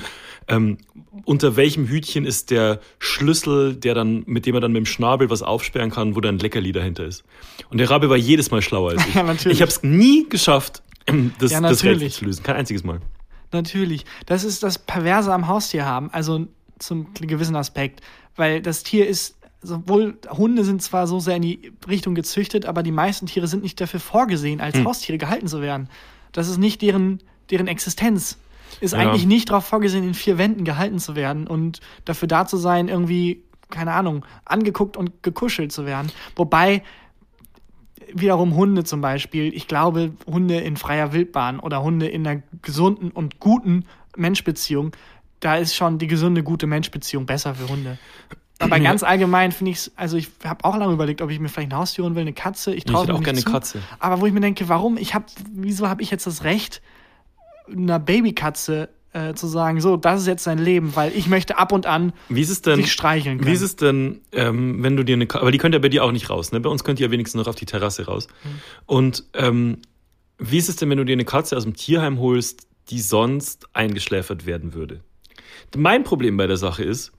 [0.47, 0.79] ähm,
[1.25, 5.31] unter welchem Hütchen ist der Schlüssel, der dann, mit dem er dann mit dem Schnabel
[5.31, 7.25] was aufsperren kann, wo dann ein Leckerli dahinter ist.
[7.71, 9.15] Und der Rabe war jedes Mal schlauer als ich.
[9.17, 9.57] Ja, natürlich.
[9.57, 10.83] Ich habe es nie geschafft,
[11.39, 12.43] das, Ja, das Rätsel zu lösen.
[12.45, 13.01] Kein einziges Mal.
[13.57, 14.05] Natürlich.
[14.27, 16.47] Das ist das Perverse am Haustier haben, also
[16.79, 18.01] zum gewissen Aspekt.
[18.37, 22.83] Weil das Tier ist, sowohl Hunde sind zwar so sehr in die Richtung gezüchtet, aber
[22.83, 24.85] die meisten Tiere sind nicht dafür vorgesehen, als Hm.
[24.87, 25.89] Haustiere gehalten zu werden.
[26.33, 28.39] Das ist nicht deren, deren Existenz.
[28.81, 28.99] Ist Ja.
[28.99, 32.89] eigentlich nicht darauf vorgesehen, in vier Wänden gehalten zu werden und dafür da zu sein,
[32.89, 36.13] irgendwie, keine Ahnung, angeguckt und gekuschelt zu werden.
[36.35, 36.83] Wobei
[38.21, 43.11] wiederum Hunde zum Beispiel, ich glaube, Hunde in freier Wildbahn oder Hunde in einer gesunden
[43.11, 43.85] und guten
[44.17, 44.93] Menschbeziehung,
[45.41, 47.99] da ist schon die gesunde, gute Menschbeziehung besser für Hunde.
[48.59, 51.49] Aber ganz allgemein finde ich es, also ich habe auch lange überlegt, ob ich mir
[51.49, 52.75] vielleicht ein Haustier holen will, eine Katze.
[52.75, 53.47] Ich traue mir auch nicht gerne zu.
[53.47, 53.83] eine Katze.
[53.99, 54.97] Aber wo ich mir denke, warum?
[54.97, 56.81] Ich habe, wieso habe ich jetzt das Recht,
[57.71, 61.73] einer Babykatze äh, zu sagen, so, das ist jetzt sein Leben, weil ich möchte ab
[61.73, 62.77] und an Wie ist es denn?
[62.77, 63.51] dich streicheln können.
[63.51, 65.89] Wie ist es denn, ähm, wenn du dir eine Katze, aber die könnt ja bei
[65.89, 66.61] dir auch nicht raus, ne?
[66.61, 68.29] Bei uns könnt ihr ja wenigstens noch auf die Terrasse raus.
[68.45, 68.49] Mhm.
[68.85, 69.79] Und ähm,
[70.39, 73.69] wie ist es denn, wenn du dir eine Katze aus dem Tierheim holst, die sonst
[73.73, 75.01] eingeschläfert werden würde?
[75.75, 77.13] Mein Problem bei der Sache ist,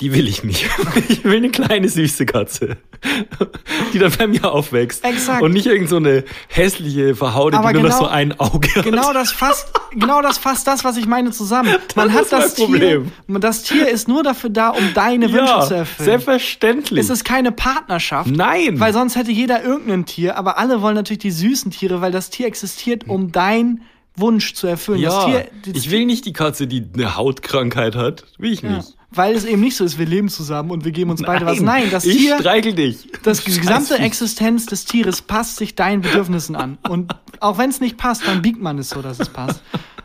[0.00, 0.68] die will ich nicht.
[1.08, 2.76] Ich will eine kleine süße Katze,
[3.92, 5.04] die dann bei mir aufwächst.
[5.04, 5.42] Exakt.
[5.42, 8.74] Und nicht irgend so eine hässliche, verhaute, Aber die nur noch genau- so ein Auge
[8.74, 8.84] hat.
[8.84, 11.74] Genau das fasst, genau das fasst das, was ich meine, zusammen.
[11.94, 13.12] Man hat ist das Tier, Problem.
[13.40, 16.04] das Tier ist nur dafür da, um deine Wünsche ja, zu erfüllen.
[16.06, 17.00] selbstverständlich.
[17.00, 18.30] Es ist keine Partnerschaft.
[18.30, 18.78] Nein.
[18.80, 22.30] Weil sonst hätte jeder irgendein Tier, aber alle wollen natürlich die süßen Tiere, weil das
[22.30, 23.82] Tier existiert, um dein
[24.16, 25.00] Wunsch zu erfüllen.
[25.02, 28.24] das ja, Tier, das ich will nicht die Katze, die eine Hautkrankheit hat.
[28.38, 28.94] Will ich Ja, nicht.
[29.10, 31.60] Weil es eben nicht so ist, wir leben zusammen und wir geben uns beide was.
[31.60, 33.10] Nein, das ich Tier, streichel dich.
[33.22, 34.04] das Scheiß gesamte Viech.
[34.04, 36.78] Existenz des Tieres passt sich deinen Bedürfnissen an.
[36.88, 39.62] Und auch wenn es nicht passt, dann biegt man es so, dass es passt.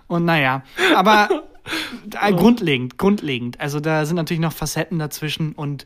[0.07, 0.63] Und naja,
[0.95, 1.43] aber
[2.21, 3.59] äh, grundlegend, grundlegend.
[3.59, 5.85] Also da sind natürlich noch Facetten dazwischen und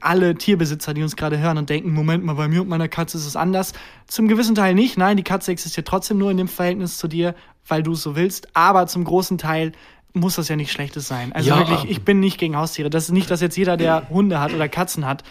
[0.00, 3.18] alle Tierbesitzer, die uns gerade hören und denken, Moment mal, bei mir und meiner Katze
[3.18, 3.74] ist es anders.
[4.06, 4.96] Zum gewissen Teil nicht.
[4.96, 7.34] Nein, die Katze existiert trotzdem nur in dem Verhältnis zu dir
[7.70, 9.72] weil du es so willst, aber zum großen Teil
[10.12, 11.32] muss das ja nicht Schlechtes sein.
[11.32, 11.58] Also Ja.
[11.58, 12.90] wirklich, ich bin nicht gegen Haustiere.
[12.90, 15.22] Das ist nicht, dass jetzt jeder, der Hunde hat oder Katzen hat,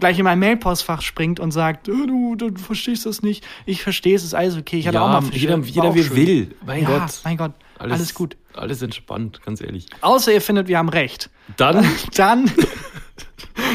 [0.00, 3.46] gleich in mein Mailpostfach springt und sagt, "Äh, du, du, du verstehst das nicht.
[3.64, 4.78] Ich verstehe es, ist alles okay.
[4.78, 5.38] Ich hatte Ja, auch mal Fische.
[5.38, 6.54] jeder, jeder wie will.
[6.66, 7.20] Mein ja, Gott.
[7.24, 8.36] mein Gott, alles, gut.
[8.54, 9.86] Alles entspannt, ganz ehrlich.
[10.00, 11.30] Außer ihr findet, wir haben recht.
[11.56, 12.50] Dann, Dann,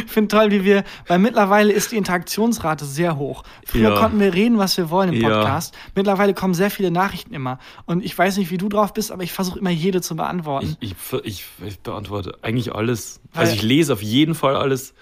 [0.06, 3.44] ich finde toll, wie wir, weil mittlerweile ist die Interaktionsrate sehr hoch.
[3.66, 4.00] Früher Ja.
[4.00, 5.30] konnten wir reden, was wir wollen im Ja.
[5.30, 5.76] Podcast.
[5.96, 7.60] Mittlerweile kommen sehr viele Nachrichten immer.
[7.86, 10.78] Und ich weiß nicht, wie du drauf bist, aber ich versuche immer jede zu beantworten.
[10.80, 13.20] ich, ich, ich, ich beantworte eigentlich alles.
[13.34, 14.94] Weil- Also ich lese auf jeden Fall alles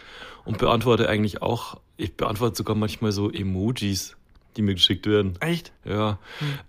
[0.46, 4.16] und beantworte eigentlich auch, ich beantworte sogar manchmal so Emojis,
[4.58, 5.36] die mir geschickt werden.
[5.39, 5.72] Echt?
[5.86, 6.18] Ja.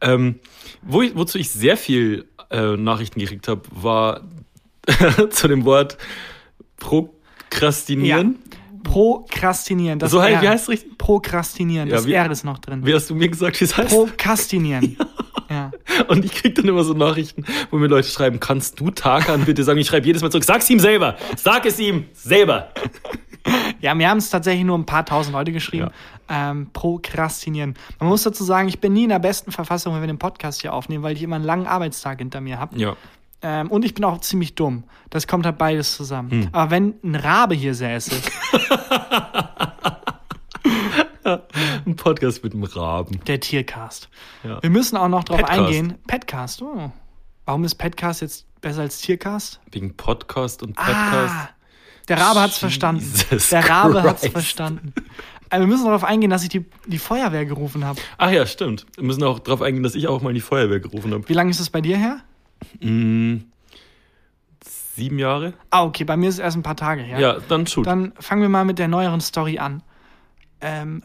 [0.01, 0.39] Ähm,
[0.83, 4.21] wo ich, wozu ich sehr viel äh, Nachrichten gekriegt habe, war
[5.31, 5.97] zu dem Wort
[7.53, 8.39] Prokrastinieren.
[8.83, 9.99] Prokrastinieren.
[9.99, 10.43] Das So heißt, R.
[10.43, 10.99] wie heißt es richtig?
[10.99, 11.89] Prokrastinieren.
[11.89, 12.85] Ja, Das wie- R ist noch drin.
[12.85, 13.91] Wie hast du mir gesagt, wie es heißt?
[13.95, 14.97] Prokrastinieren.
[15.51, 15.71] ja.
[16.09, 19.63] Und ich krieg dann immer so Nachrichten, wo mir Leute schreiben, kannst du Tarkan bitte
[19.65, 19.79] sagen?
[19.79, 21.17] Ich schreibe jedes Mal zurück, sag's ihm selber.
[21.37, 22.71] Sag es ihm selber.
[23.81, 25.89] Ja, mir haben es tatsächlich nur ein paar tausend Leute geschrieben.
[26.29, 27.75] Ähm, prokrastinieren.
[27.99, 30.61] Man muss dazu sagen, ich bin nie in der besten Verfassung, wenn wir den Podcast
[30.63, 32.79] hier aufnehmen, weil ich immer einen langen Arbeitstag hinter mir habe.
[32.79, 32.97] Ja.
[33.43, 34.85] Ähm, und ich bin auch ziemlich dumm.
[35.11, 36.31] Das kommt halt beides zusammen.
[36.31, 36.49] Hm.
[36.53, 38.15] Aber wenn ein Rabe hier säße,
[41.25, 43.21] Ein Podcast mit einem Raben.
[43.27, 44.09] der Tiercast.
[44.45, 44.63] Ja.
[44.63, 45.61] Wir müssen auch noch drauf Petcast.
[45.61, 45.95] eingehen.
[46.07, 46.63] Petcast.
[46.63, 46.91] Oh.
[47.45, 49.61] Warum ist Petcast jetzt besser als Tiercast?
[49.71, 51.35] Wegen Podcast und Podcast.
[51.35, 51.49] Ah,
[52.09, 53.03] der Rabe hat's verstanden.
[53.31, 54.33] Jesus Der Rabe hat's Christ.
[54.33, 54.93] verstanden.
[55.51, 58.01] Aber wir müssen darauf eingehen, dass ich die, die Feuerwehr gerufen habe.
[58.19, 58.87] Ach ja, stimmt.
[58.97, 61.29] Wir müssen auch darauf eingehen, dass ich auch mal die Feuerwehr gerufen habe.
[61.29, 62.19] Wie lange ist es bei dir her?
[62.81, 63.39] Mm,
[64.95, 65.55] sieben Jahre?
[65.71, 67.19] Ah, okay, bei mir ist es erst ein paar Tage her.
[67.19, 67.87] Ja, dann shoot.
[67.87, 69.83] Dann fangen wir mal mit der neueren Story an.
[70.61, 71.03] Ähm,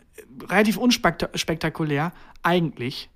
[0.49, 2.11] relativ unspektakulär,
[2.43, 3.09] eigentlich.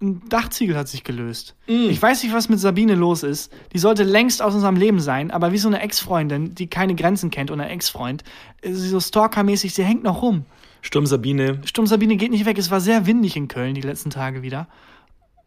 [0.00, 1.54] Ein Dachziegel hat sich gelöst.
[1.66, 1.88] Mm.
[1.88, 3.52] Ich weiß nicht, was mit Sabine los ist.
[3.72, 7.30] Die sollte längst aus unserem Leben sein, aber wie so eine Ex-Freundin, die keine Grenzen
[7.30, 8.24] kennt oder ein Ex-Freund,
[8.60, 10.46] ist sie so stalkermäßig, sie hängt noch rum.
[10.82, 11.60] Sturm Sabine.
[11.64, 12.58] Sturm Sabine geht nicht weg.
[12.58, 14.68] Es war sehr windig in Köln die letzten Tage wieder.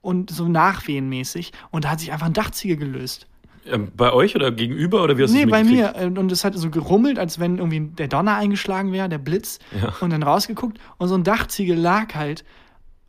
[0.07, 1.51] Und so nachwehenmäßig.
[1.69, 3.27] Und da hat sich einfach ein Dachziegel gelöst.
[3.65, 5.03] Ähm, bei euch oder gegenüber?
[5.03, 5.95] Oder wie hast du Nee, bei mir.
[5.97, 9.59] Äh, Und es hat so gerummelt, als wenn irgendwie der Donner eingeschlagen wäre, der Blitz.
[9.81, 9.93] Ja.
[9.99, 10.79] Und dann rausgeguckt.
[10.97, 12.45] Und so ein Dachziegel lag halt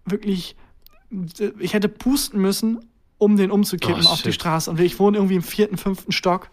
[0.05, 0.57] wirklich.
[1.61, 2.81] Ich hätte pusten müssen,
[3.19, 4.33] um den umzukippen Oh, auf die.
[4.33, 4.69] Straße.
[4.71, 6.51] Und ich wohne irgendwie im vierten, fünften Stock.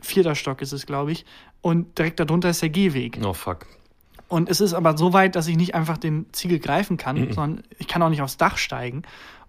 [0.00, 1.24] Vierter Stock ist es, glaube ich.
[1.60, 3.20] Und direkt darunter ist der Gehweg.
[3.22, 3.66] Oh, fuck.
[4.28, 7.32] Und es ist aber so weit, dass ich nicht einfach den Ziegel greifen kann, Mhm.
[7.34, 9.02] sondern ich kann auch nicht aufs Dach steigen.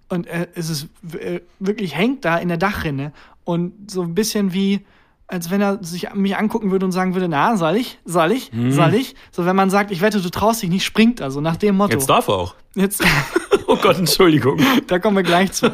[0.10, 0.88] Und äh, es ist
[1.18, 3.12] äh, wirklich hängt da in der Dachrinne
[3.44, 4.86] und so ein bisschen wie,
[5.28, 8.00] als wenn er sich mich angucken würde und sagen würde, na, soll ich?
[8.06, 8.52] Soll ich?
[8.70, 9.16] Soll ich?
[9.32, 11.78] So, wenn man sagt, ich wette, du traust dich nicht, springt er, so nach dem
[11.78, 11.94] Motto.
[11.94, 12.56] Jetzt darf er auch.
[12.76, 13.04] Jetzt,
[13.68, 14.60] Oh Gott, Entschuldigung.
[14.88, 15.74] da kommen wir gleich zu.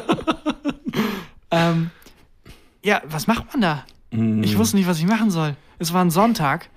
[1.50, 1.90] ähm,
[2.82, 3.84] ja, was macht man da?
[4.10, 4.42] Mhm.
[4.42, 5.56] Ich wusste nicht, was ich machen soll.
[5.78, 6.68] Es war ein Sonntag.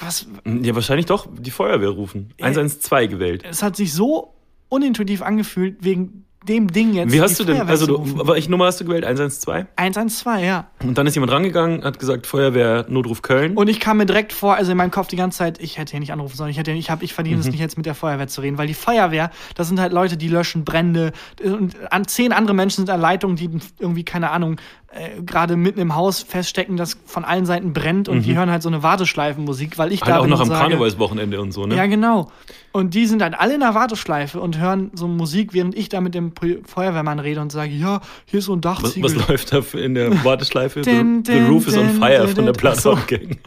[0.00, 2.34] Was, Ja, wahrscheinlich doch die Feuerwehr rufen.
[2.40, 3.44] 112 gewählt.
[3.48, 4.34] es hat sich so
[4.68, 7.12] unintuitiv angefühlt wegen dem Ding jetzt.
[7.12, 9.04] Wie hast du denn, also du, welche Nummer hast du gewählt?
[9.04, 9.66] 112?
[9.76, 10.66] 112, ja.
[10.82, 13.56] Und dann ist jemand rangegangen, hat gesagt, Feuerwehr, Notruf Köln.
[13.56, 15.92] Und ich kam mir direkt vor, also in meinem Kopf die ganze Zeit, ich hätte
[15.92, 17.40] hier nicht anrufen sollen, ich hätte, ich habe, ich verdiene Mhm.
[17.42, 20.16] es nicht jetzt mit der Feuerwehr zu reden, weil die Feuerwehr, das sind halt Leute,
[20.16, 24.56] die löschen Brände und an zehn andere Menschen sind an Leitungen, die irgendwie keine Ahnung
[24.94, 28.62] äh, gerade mitten im Haus feststecken, das von allen Seiten brennt und die hören halt
[28.62, 30.04] so eine Warteschleifenmusik, weil ich Mhm.
[30.04, 31.76] halt da auch bin noch am sage, Karnevalswochenende und so, ne?
[31.76, 32.30] Ja, genau.
[32.72, 36.00] Und die sind halt alle in der Warteschleife und hören so Musik, während ich da
[36.00, 36.32] mit dem
[36.66, 39.16] Feuerwehrmann rede und sage, ja, hier ist so ein was, Dachziegel.
[39.16, 40.80] was läuft da in der Warteschleife?
[40.82, 42.60] Din, the, Roof is on fire von der so.
[42.60, 43.38] Plattform Gang.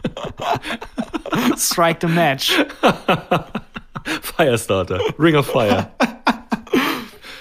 [1.56, 2.52] Strike the match.
[4.36, 5.00] Firestarter.
[5.18, 5.90] Ring of Fire.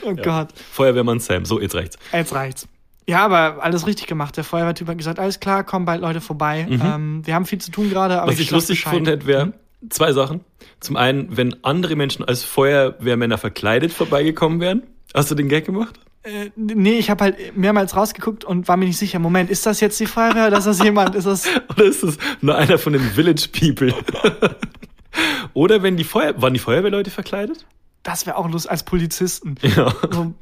[0.03, 0.49] Oh Gott.
[0.71, 1.45] Feuerwehrmann Sam.
[1.45, 1.97] So, jetzt rechts.
[2.13, 2.67] Jetzt reicht's.
[3.09, 4.35] Ja, aber alles richtig gemacht.
[4.35, 6.67] Der Feuerwehrtyp hat gesagt, alles klar, kommen bald Leute vorbei.
[6.69, 8.35] Ähm, wir haben viel zu tun gerade, aber Mhm.
[8.35, 9.53] Was ich sag lustig gefunden hätte, wäre
[9.89, 10.41] zwei Sachen.
[10.79, 14.83] Zum einen, wenn andere Menschen als Feuerwehrmänner verkleidet vorbeigekommen wären.
[15.13, 15.99] Hast du den Gag gemacht?
[16.23, 19.19] Äh, nee, ich habe halt mehrmals rausgeguckt und war mir nicht sicher.
[19.19, 21.15] Moment, ist das jetzt die Feuerwehr oder ist das jemand?
[21.15, 23.93] Ist das Oder ist das nur einer von den Village People?
[25.53, 26.39] Oder wenn die Feuer...
[26.41, 27.65] Waren die Feuerwehrleute verkleidet?
[28.03, 29.55] das wäre auch lustig als Polizisten.
[29.61, 29.93] Ja.
[30.11, 30.33] So?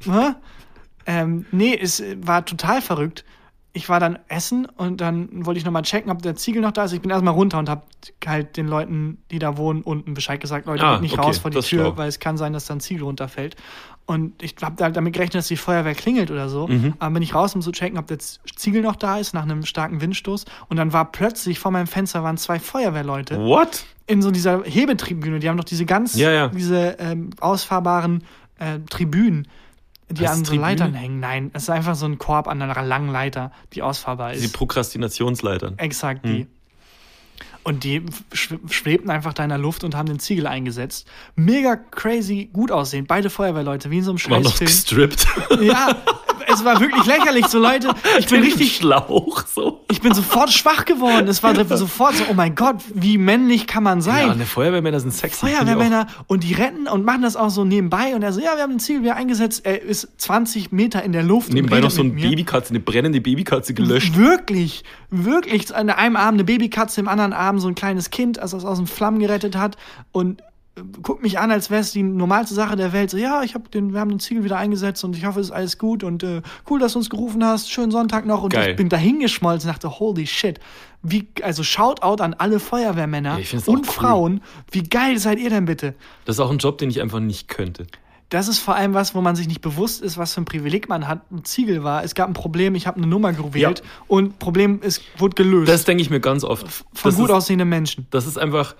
[1.06, 3.24] Ähm, nee, es äh, war total verrückt.
[3.72, 6.84] Ich war dann essen und dann wollte ich nochmal checken, ob der Ziegel noch da
[6.84, 6.92] ist.
[6.92, 7.82] Ich bin erstmal runter und habe
[8.26, 11.38] halt den Leuten, die da wohnen, unten Bescheid gesagt, Leute, Ah, geht nicht okay, raus
[11.38, 13.54] vor die Tür, weil es kann sein, dass da ein Ziegel runterfällt.
[14.06, 16.68] Und ich habe halt damit gerechnet, dass die Feuerwehr klingelt oder so.
[16.68, 16.94] Mhm.
[17.00, 19.64] Aber bin ich raus, um zu checken, ob der Ziegel noch da ist, nach einem
[19.66, 20.46] starken Windstoß.
[20.68, 23.84] Und dann war plötzlich vor meinem Fenster waren zwei Feuerwehrleute What?
[24.06, 25.40] in so dieser Hebetribüne.
[25.40, 26.48] Die haben doch diese ganz, Ja, ja.
[26.48, 28.22] diese ähm, ausfahrbaren
[28.58, 29.48] äh, Tribünen.
[30.08, 31.18] Die Heißt an so Leitern hängen.
[31.20, 34.42] Nein, es ist einfach so ein Korb an einer langen Leiter, die ausfahrbar ist.
[34.44, 35.78] Die Prokrastinationsleitern.
[35.78, 36.32] Exakt Hm.
[36.34, 36.46] die.
[37.64, 38.00] Und die
[38.32, 41.08] schw- schwebten einfach da in der Luft und haben den Ziegel eingesetzt.
[41.34, 43.06] Mega crazy gut aussehen.
[43.08, 45.10] Beide Feuerwehrleute, wie in so einem War noch Scheißfilm.
[45.10, 45.26] gestrippt.
[45.62, 45.96] Ja,
[46.56, 47.46] es war wirklich lächerlich.
[47.46, 49.84] So Leute, ich bin richtig, Schlauch, so.
[49.90, 51.28] ich bin sofort schwach geworden.
[51.28, 54.28] Es war sofort so, oh mein Gott, wie männlich kann man sein?
[54.28, 55.46] Ja, ne Feuerwehrmänner sind sexy.
[55.46, 58.62] Feuerwehrmänner und die retten und machen das auch so nebenbei und er so, ja, wir
[58.62, 61.52] haben den Ziegel wieder eingesetzt, er ist 20 Meter in der Luft.
[61.52, 62.10] Nebenbei und noch so eine.
[62.10, 64.16] Babykatze, eine brennende Babykatze gelöscht.
[64.16, 65.74] Wirklich, wirklich.
[65.74, 68.78] An einem Arm eine Babykatze, im anderen Arm so ein kleines Kind, als das aus
[68.78, 69.76] den Flammen gerettet hat
[70.12, 70.42] und
[71.02, 73.10] guckt mich an, als wäre es die normalste Sache der Welt.
[73.10, 75.46] So, ja, ich hab den, wir haben den Ziegel wieder eingesetzt und ich hoffe, es
[75.46, 77.70] ist alles gut und äh, cool, dass du uns gerufen hast.
[77.70, 78.42] Schönen Sonntag noch.
[78.42, 78.70] Und Geil.
[78.70, 80.60] ich bin dahingeschmolzen und dachte, holy shit.
[81.02, 83.84] Wie, also Shoutout an alle Feuerwehrmänner Ja, und cool.
[83.84, 84.40] Frauen.
[84.70, 85.94] Wie geil seid ihr denn bitte?
[86.24, 87.86] Das ist auch ein Job, den ich einfach nicht könnte.
[88.28, 90.88] Das ist vor allem was, wo man sich nicht bewusst ist, was für ein Privileg
[90.88, 91.20] man hat.
[91.30, 92.02] Ein Ziegel war.
[92.02, 93.84] Es gab ein Problem, ich habe eine Nummer gewählt Ja.
[94.08, 95.70] und Problem ist, wurde gelöst.
[95.70, 96.66] Das denke ich mir ganz oft.
[96.68, 98.08] von das gut ist, aussehenden Menschen.
[98.10, 98.74] Das ist einfach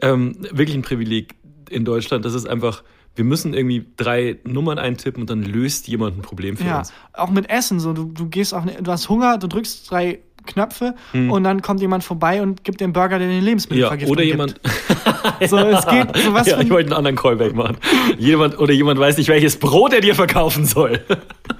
[0.00, 1.34] ähm, wirklich ein Privileg
[1.70, 2.24] in Deutschland.
[2.24, 2.82] Das ist einfach,
[3.16, 6.92] wir müssen irgendwie drei Nummern eintippen und dann löst jemand ein Problem für Ja, uns.
[7.12, 7.80] auch mit Essen.
[7.80, 11.80] So, du, du gehst auf, du hast Hunger, du drückst drei Knöpfe und dann kommt
[11.82, 14.28] jemand vorbei und gibt den Burger, der den Lebensmittelvergiftung Hm.
[14.28, 14.60] Ja, oder gibt.
[14.62, 17.76] jemand, So, es geht so was ja, ich wollte einen anderen Callback machen.
[18.18, 21.00] jemand oder jemand weiß nicht, welches Brot er dir verkaufen soll.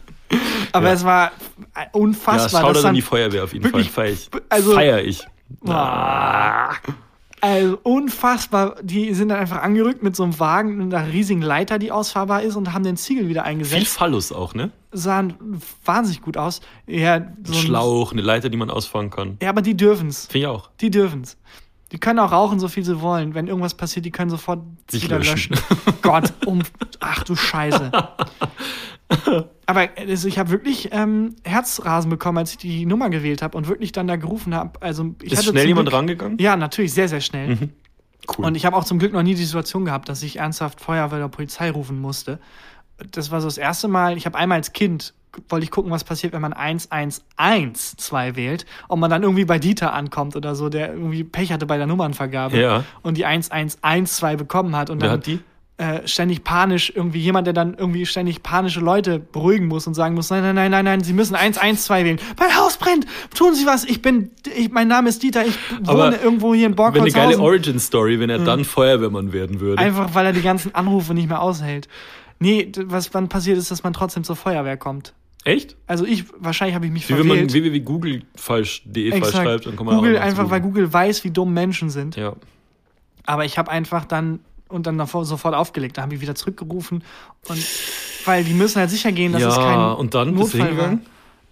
[0.72, 0.92] aber ja.
[0.94, 1.32] es war
[1.76, 2.62] Ja, unfassbar.
[2.62, 3.84] schau dass da an dann- die Feuerwehr auf jeden Fall.
[3.84, 4.30] Feier ich.
[4.48, 5.26] also- Feier ich.
[5.66, 6.70] Ah.
[7.40, 8.76] Also unfassbar.
[8.82, 12.42] Die sind dann einfach angerückt mit so einem Wagen, mit einer riesigen Leiter, die ausfahrbar
[12.42, 13.88] ist und haben den Ziegel wieder Viel eingesetzt.
[13.96, 14.70] Phallus auch, ne?
[14.92, 15.34] Sahen
[15.84, 16.60] wahnsinnig gut aus.
[16.86, 19.36] Ja, so ein- Schlauch, eine Leiter, die man ausfahren kann.
[19.42, 20.26] Ja, aber die dürfen's.
[20.26, 20.70] Finde ich auch.
[20.80, 21.36] Die dürfen's.
[21.92, 23.34] Die können auch rauchen, so viel sie wollen.
[23.34, 24.60] Wenn irgendwas passiert, die können sofort
[24.90, 25.54] Sich wieder löschen.
[25.54, 25.98] löschen.
[26.02, 26.60] Gott, um.
[27.00, 27.90] Ach du Scheiße.
[29.66, 33.68] Aber also ich habe wirklich ähm, Herzrasen bekommen, als ich die Nummer gewählt habe und
[33.68, 34.80] wirklich dann da gerufen habe.
[34.80, 36.38] Also ich Ist hatte schnell jemand Glück, rangegangen?
[36.38, 37.70] Ja, natürlich, sehr, sehr schnell.
[38.36, 38.44] Cool.
[38.46, 41.18] Und ich habe auch zum Glück noch nie die Situation gehabt, dass ich ernsthaft Feuerwehr
[41.18, 42.38] oder Polizei rufen musste.
[43.12, 44.16] Das war so das erste Mal.
[44.16, 45.14] Ich habe einmal als Kind
[45.50, 46.52] wollte ich gucken, was passiert, wenn man
[47.36, 51.66] 1112 wählt und man dann irgendwie bei Dieter ankommt oder so, der irgendwie Pech hatte
[51.66, 52.84] bei der Nummernvergabe Ja.
[53.02, 55.40] und die 1112 bekommen hat und Wer dann hat die?
[55.78, 60.16] Äh, ständig panisch irgendwie jemand, der dann irgendwie ständig panische Leute beruhigen muss und sagen
[60.16, 62.18] muss, nein, nein, nein, nein, nein, Sie müssen 112 wählen.
[62.36, 63.06] Mein Haus brennt.
[63.34, 63.84] Tun Sie was.
[63.84, 65.46] Ich bin, ich, mein Name ist Dieter.
[65.46, 65.56] Ich
[65.86, 67.40] Aber wohne irgendwo hier in Wäre eine geile Borkhaushausen.
[67.40, 69.80] Origin-Story, wenn er dann Feuerwehrmann werden würde.
[69.80, 71.86] Einfach, weil er die ganzen Anrufe nicht mehr aushält.
[72.40, 75.14] Nee, was dann passiert ist, dass man trotzdem zur Feuerwehr kommt.
[75.44, 75.76] Echt?
[75.86, 77.52] Also ich, wahrscheinlich habe ich mich Wie wenn man verwählt.
[77.52, 79.32] www.google falsch, Exakt.
[79.36, 82.16] schreibt, dann kann man Google auch einfach, weil Google weiß, wie dumm Menschen sind.
[82.16, 82.34] Ja.
[83.24, 85.98] Aber ich habe einfach dann und dann sofort aufgelegt.
[85.98, 87.02] Da haben die wieder zurückgerufen
[87.48, 87.66] und
[88.24, 90.98] weil die müssen halt sicher gehen, dass Ja, es kein und dann Notfall war.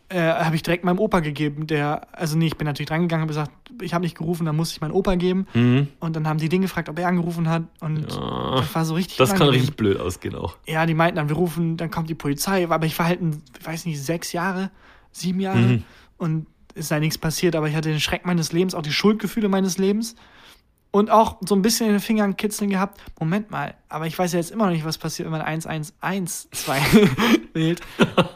[0.09, 3.29] Äh, habe ich direkt meinem Opa gegeben, der, also nee, ich bin natürlich drangegangen, habe
[3.29, 3.51] gesagt,
[3.83, 5.49] ich habe nicht gerufen, dann musste ich meinen Opa geben.
[5.53, 5.89] Mhm.
[5.99, 7.65] Und dann haben die den gefragt, ob er angerufen hat.
[7.81, 8.55] Und Ja.
[8.57, 9.17] das war so richtig.
[9.17, 10.59] Das kann richtig blöd ausgehen auch.
[10.65, 12.69] Ja, die meinten dann, wir rufen, dann kommt die Polizei.
[12.69, 14.71] Aber ich war halt, ein, ich weiß nicht, sechs Jahre,
[15.11, 15.59] sieben Jahre.
[15.59, 15.83] Mhm.
[16.19, 18.93] Und es ist da nichts passiert, aber ich hatte den Schreck meines Lebens, auch die
[18.93, 20.15] Schuldgefühle meines Lebens.
[20.97, 23.03] Und auch so ein bisschen in den Fingern kitzeln gehabt.
[23.21, 27.43] Moment mal, aber ich weiß ja jetzt immer noch nicht, was passiert, wenn man 1112
[27.53, 27.83] wählt.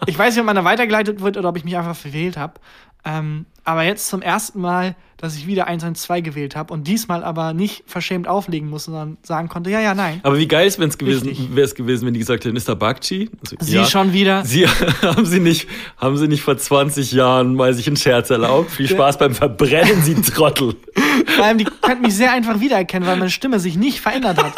[0.06, 2.60] Ich weiß nicht, ob man da weitergeleitet wird oder ob ich mich einfach verwählt habe.
[3.04, 7.52] Ähm, aber jetzt zum ersten Mal, dass ich wieder 112 gewählt habe und diesmal aber
[7.52, 10.20] nicht verschämt auflegen musste, sondern sagen konnte, ja, ja, nein.
[10.22, 12.74] Aber wie geil ist, wenn es gewesen, wäre es gewesen, wenn die gesagt hätten, Mr.
[12.74, 13.30] Bakchi?
[13.42, 14.44] Also, Sie schon wieder.
[14.44, 14.66] Sie
[15.02, 18.70] haben sie nicht, haben sie nicht vor 20 Jahren mal sich einen Scherz erlaubt?
[18.70, 20.74] Viel Spaß beim Verbrennen, Sie Trottel.
[21.36, 24.54] Vor allem, die könnten mich sehr einfach wiedererkennen, weil meine Stimme sich nicht verändert hat.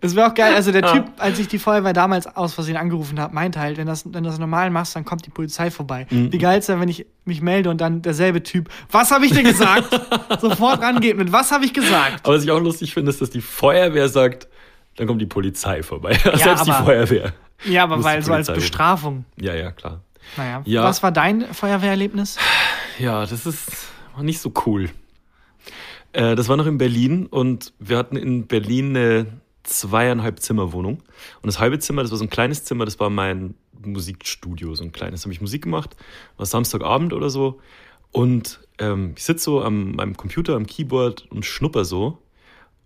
[0.00, 3.18] Es wäre auch geil, also der Typ, als ich die Feuerwehr damals aus Versehen angerufen
[3.18, 6.06] habe, meinte halt, wenn das, wenn du das normal machst, dann kommt die Polizei vorbei.
[6.10, 9.32] Wie geil ist denn, wenn ich mich melde und dann derselbe Typ, was habe ich
[9.32, 9.88] dir gesagt?
[10.40, 12.20] Sofort rangeht mit, was habe ich gesagt?
[12.24, 14.48] Aber was ich auch lustig finde, ist, dass die Feuerwehr sagt,
[14.96, 16.14] dann kommt die Polizei vorbei.
[16.34, 17.32] Selbst die aber- Feuerwehr.
[17.64, 18.46] Ja, aber weil die so als.
[18.52, 19.24] Bestrafung.
[19.40, 20.00] Ja, ja, klar.
[20.36, 20.62] Naja.
[20.64, 20.84] Ja.
[20.84, 22.36] Was war dein Feuerwehrerlebnis?
[23.00, 23.88] Ja, das ist
[24.20, 24.90] nicht so cool.
[26.12, 29.26] Äh, das war noch in Berlin und wir hatten in Berlin eine
[29.68, 31.02] zweieinhalb Zimmer Wohnung.
[31.42, 33.54] Und das halbe Zimmer, das war so ein kleines Zimmer, das war mein
[33.84, 35.20] Musikstudio, so ein kleines.
[35.20, 35.96] Da habe ich Musik gemacht,
[36.36, 37.60] war Samstagabend oder so.
[38.10, 42.22] Und ähm, ich sitze so am meinem Computer, am Keyboard und schnupper so.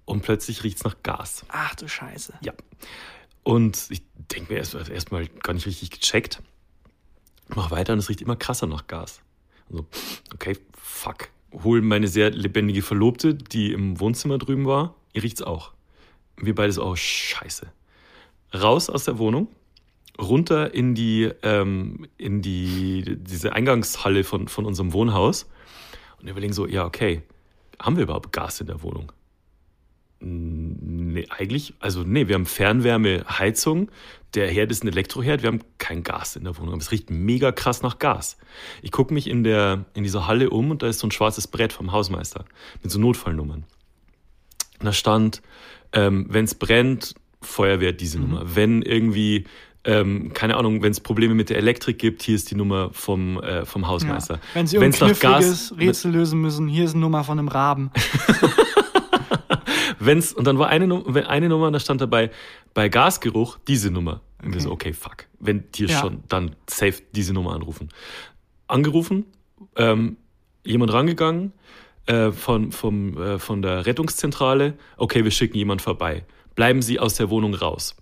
[0.05, 1.45] Und plötzlich riecht's nach Gas.
[1.49, 2.35] Ach du Scheiße.
[2.43, 2.53] Ja.
[3.45, 6.43] Und ich denke mir erst erst mal gar nicht richtig gecheckt.
[7.49, 9.20] Mach weiter und es riecht immer krasser nach Gas.
[9.70, 9.87] Also,
[10.35, 11.28] okay, fuck.
[11.62, 14.95] Hol meine sehr lebendige Verlobte, die im Wohnzimmer drüben war.
[15.12, 15.72] Ihr riecht's auch.
[16.43, 17.72] Wir beide so, oh scheiße.
[18.53, 19.49] Raus aus der Wohnung,
[20.20, 25.49] runter in die, ähm, in die, diese Eingangshalle von, von unserem Wohnhaus
[26.20, 27.22] und überlegen so, ja, okay,
[27.80, 29.12] haben wir überhaupt Gas in der Wohnung?
[30.18, 33.90] Nee, eigentlich, also nee, wir haben Fernwärme, Heizung,
[34.34, 37.11] der Herd ist ein Elektroherd, wir haben kein Gas in der Wohnung, aber es riecht
[37.11, 38.36] mega krass nach Gas.
[38.82, 41.47] Ich gucke mich in, der, in dieser Halle um und da ist so ein schwarzes
[41.47, 42.45] Brett vom Hausmeister
[42.82, 43.64] mit so Notfallnummern.
[44.78, 45.43] Und da stand,
[45.93, 48.28] ähm, wenn es brennt, Feuerwehr diese mhm.
[48.28, 48.43] Nummer.
[48.55, 49.47] Wenn irgendwie
[49.84, 53.40] ähm, keine Ahnung, wenn es Probleme mit der Elektrik gibt, hier ist die Nummer vom,
[53.40, 54.34] äh, vom Hausmeister.
[54.34, 54.40] Ja.
[54.55, 57.90] Wenn Sie irgendein kniffliges Rätsel lösen müssen, hier ist eine Nummer von einem Raben.
[59.99, 62.30] Wenn's, und dann war eine, eine Nummer, da stand dabei,
[62.74, 64.20] bei Gasgeruch diese Nummer.
[64.40, 64.55] Und okay.
[64.55, 65.26] wir so, okay, fuck.
[65.40, 66.01] Wenn hier ja.
[66.01, 67.88] schon, dann safe diese Nummer anrufen.
[68.68, 69.26] Angerufen,
[69.76, 70.16] ähm,
[70.64, 71.53] jemand rangegangen
[72.07, 76.24] äh, von, vom, äh, von der Rettungszentrale, okay, wir schicken jemand vorbei.
[76.55, 77.96] Bleiben Sie aus der Wohnung raus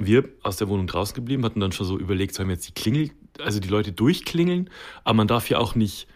[0.00, 2.74] wir aus der Wohnung draußen geblieben, hatten dann schon so überlegt, sollen wir jetzt die
[2.74, 4.70] Klingel, also die Leute durchklingeln,
[5.04, 6.06] aber man darf ja auch nicht,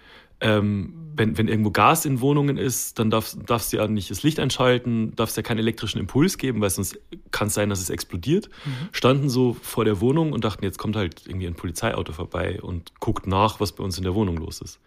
[0.41, 4.23] ähm, wenn, wenn irgendwo Gas in Wohnungen ist, dann darf, darfst du ja nicht das
[4.23, 6.99] Licht einschalten, darfst ja keinen elektrischen Impuls geben, weil sonst
[7.31, 8.49] kann es sein, dass es explodiert.
[8.65, 8.89] Mhm.
[8.91, 12.99] Standen so vor der Wohnung und dachten, jetzt kommt halt irgendwie ein Polizeiauto vorbei und
[12.99, 14.81] guckt nach, was bei uns in der Wohnung los ist.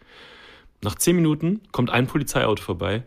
[0.81, 3.03] Nach zehn Minuten kommt ein Polizeiauto vorbei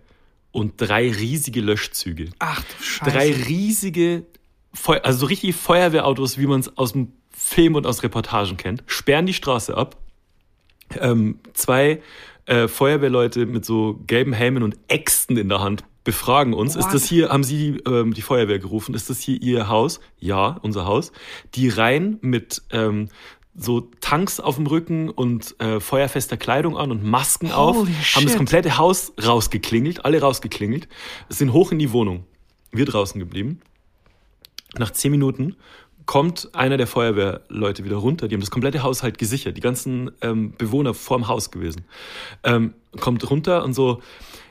[0.52, 2.30] und drei riesige Löschzüge.
[2.38, 3.10] Ach du Scheiße.
[3.10, 4.26] Drei riesige
[4.72, 8.84] Feu also so richtig Feuerwehrautos, wie man es aus dem Film und aus Reportagen kennt,
[8.86, 9.96] sperren die Straße ab.
[10.98, 12.02] Ähm, zwei
[12.46, 16.76] äh, Feuerwehrleute mit so gelben Helmen und Äxten in der Hand befragen uns.
[16.76, 16.86] What?
[16.86, 18.94] Ist das hier, haben Sie ähm, die Feuerwehr gerufen?
[18.94, 20.00] Ist das hier Ihr Haus?
[20.18, 21.12] Ja, unser Haus.
[21.54, 23.08] Die rein mit ähm,
[23.54, 28.16] so Tanks auf dem Rücken und äh, feuerfester Kleidung an und Masken Holy auf, shit.
[28.16, 30.88] haben das komplette Haus rausgeklingelt, alle rausgeklingelt,
[31.28, 32.24] sind hoch in die Wohnung.
[32.72, 33.60] Wir draußen geblieben.
[34.78, 35.56] Nach zehn Minuten
[36.06, 38.28] kommt einer der Feuerwehrleute wieder runter.
[38.28, 41.84] Die haben das komplette Haus halt gesichert, die ganzen ähm, Bewohner vorm Haus gewesen.
[42.44, 44.00] Ähm, kommt runter und so.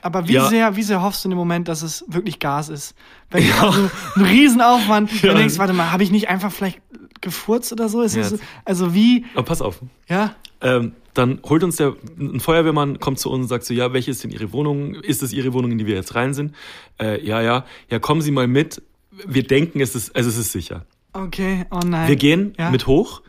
[0.01, 2.69] Aber wie, ja, sehr, wie sehr hoffst du in dem Moment, dass es wirklich Gas
[2.69, 2.95] ist?
[3.29, 3.61] Wenn ja.
[3.61, 5.23] du also einen Riesenaufwand, ja.
[5.23, 6.81] wenn du denkst, warte mal, habe ich nicht einfach vielleicht
[7.21, 8.01] gefurzt oder so?
[8.01, 8.23] Ist ja.
[8.23, 9.25] das, also wie.
[9.33, 9.79] Aber pass auf.
[10.07, 10.35] Ja.
[10.61, 14.11] Ähm, dann holt uns der ein Feuerwehrmann, kommt zu uns und sagt so, ja, welche
[14.11, 14.95] ist denn Ihre Wohnung?
[14.95, 16.55] Ist es Ihre Wohnung, in die wir jetzt rein sind?
[16.99, 17.65] Äh, ja, ja.
[17.89, 18.81] Ja, kommen Sie mal mit
[19.25, 20.85] wir denken, es ist, also es ist sicher.
[21.13, 22.07] Okay, oh nein.
[22.07, 22.69] Wir gehen ja.
[22.69, 23.21] mit hoch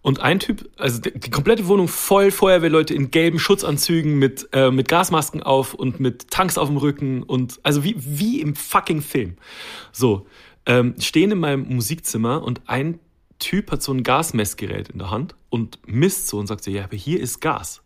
[0.00, 4.88] und ein Typ, also die, komplette Wohnung voll Feuerwehrleute in gelben Schutzanzügen mit, äh, mit
[4.88, 9.36] Gasmasken auf und mit Tanks auf dem Rücken und also wie, wie im fucking Film.
[9.92, 10.26] So,
[10.66, 13.00] ähm, stehen in meinem Musikzimmer und ein
[13.38, 16.84] Typ hat so ein Gasmessgerät in der Hand und misst so und sagt so, ja,
[16.84, 17.82] aber hier ist Gas.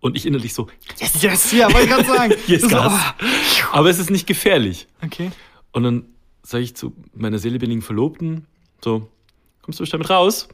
[0.00, 2.34] Und ich innerlich so, yes, yes, ja, wollte ich gerade sagen.
[2.46, 2.92] hier ist Gas.
[2.92, 3.24] Oh.
[3.72, 4.88] Aber es ist nicht gefährlich.
[5.00, 5.30] Okay.
[5.72, 6.04] Und dann
[6.42, 8.46] sage ich zu meiner seelebenigen Verlobten,
[8.82, 9.08] so,
[9.62, 10.48] kommst du damit raus?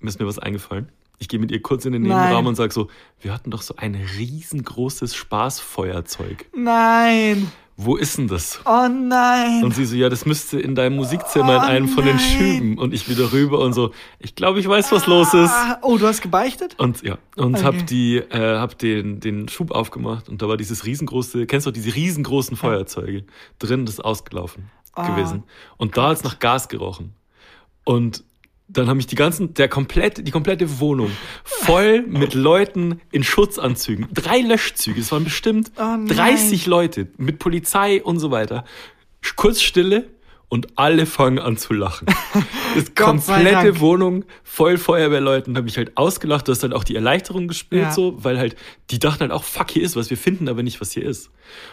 [0.00, 0.90] Mir ist mir was eingefallen.
[1.18, 2.88] Ich gehe mit ihr kurz in den Nebenraum und sage so,
[3.20, 6.46] wir hatten doch so ein riesengroßes Spaßfeuerzeug.
[6.54, 7.52] Nein.
[7.82, 8.60] Wo ist denn das?
[8.66, 9.64] Oh nein.
[9.64, 12.76] Und sie so, ja, das müsste in deinem Musikzimmer oh in einem von den Schüben.
[12.76, 15.10] Und ich wieder rüber und so, ich glaube, ich weiß, was ah.
[15.10, 15.52] los ist.
[15.80, 16.74] Oh, du hast gebeichtet?
[16.78, 17.64] Und ja, und okay.
[17.64, 21.70] hab die, äh, hab den, den Schub aufgemacht und da war dieses riesengroße, kennst du
[21.70, 23.24] diese riesengroßen Feuerzeuge
[23.58, 25.44] drin, das ist ausgelaufen oh, gewesen.
[25.78, 27.14] Und da hat es nach Gas gerochen.
[27.84, 28.24] Und
[28.72, 31.10] dann haben mich die ganzen, der komplette, die komplette Wohnung
[31.44, 34.08] voll mit Leuten in Schutzanzügen.
[34.12, 38.64] Drei Löschzüge, es waren bestimmt oh 30 Leute mit Polizei und so weiter.
[39.36, 40.08] Kurz Stille,
[40.50, 42.06] und alle fangen an zu lachen.
[42.76, 46.46] Das komplette Wohnung voll Feuerwehrleuten habe ich halt ausgelacht.
[46.46, 47.90] Du hast halt auch die Erleichterung gespürt, ja.
[47.90, 48.54] so, weil halt
[48.92, 51.30] die dachten halt auch, fuck, hier ist was, wir finden aber nicht, was hier ist.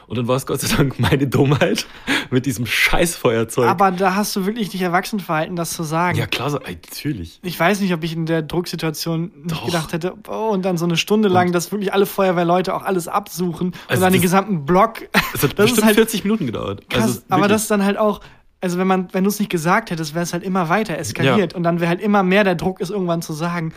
[0.08, 1.86] Und dann war es Gott sei Dank meine Dummheit
[2.32, 3.68] mit diesem Scheißfeuerzeug.
[3.68, 6.18] Aber da hast du wirklich nicht erwachsen verhalten, das zu sagen.
[6.18, 7.40] Ja, klar, natürlich.
[7.44, 10.86] Ich weiß nicht, ob ich in der Drucksituation nicht gedacht hätte, oh, und dann so
[10.86, 14.22] eine Stunde lang, und dass wirklich alle Feuerwehrleute auch alles absuchen also und dann den
[14.22, 15.08] gesamten Block.
[15.34, 16.90] Es hat das bestimmt halt 40 Minuten gedauert.
[16.90, 18.22] Krass, also, aber das ist dann halt auch,
[18.68, 21.54] also wenn man, wenn du es nicht gesagt hättest, wäre es halt immer weiter eskaliert
[21.54, 21.58] ja.
[21.58, 23.74] und dann wäre halt immer mehr der Druck ist, irgendwann zu sagen,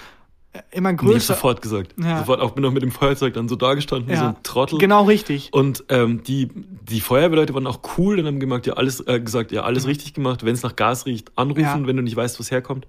[0.53, 1.13] äh, immer größer.
[1.13, 1.95] Nee, ich sofort gesagt.
[1.97, 2.19] Ja.
[2.19, 4.15] Sofort auch bin auch mit dem Feuerzeug dann so dagestanden ja.
[4.15, 4.79] wie so ein Trottel.
[4.81, 5.51] Genau richtig.
[5.53, 9.53] Und ähm, die, die Feuerwehrleute waren auch cool und haben gemacht, ja, alles, äh, gesagt,
[9.53, 9.91] ja, alles mhm.
[9.91, 10.45] richtig gemacht.
[10.45, 11.87] Wenn es nach Gas riecht, anrufen, ja.
[11.87, 12.89] wenn du nicht weißt, wo es herkommt.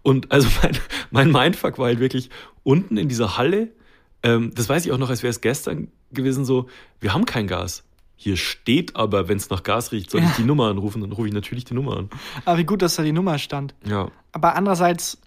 [0.00, 0.78] Und also mein,
[1.10, 2.30] mein Mindfuck war halt wirklich
[2.62, 3.68] unten in dieser Halle,
[4.22, 6.68] ähm, das weiß ich auch noch, als wäre es gestern gewesen, so,
[7.00, 7.84] wir haben kein Gas.
[8.22, 11.26] Hier steht aber, wenn es nach Gas riecht, soll ich die Nummer anrufen, dann rufe
[11.26, 12.10] ich natürlich die Nummer an.
[12.44, 13.74] Aber wie gut, dass da die Nummer stand.
[13.84, 14.12] Ja.
[14.30, 15.18] Aber andererseits,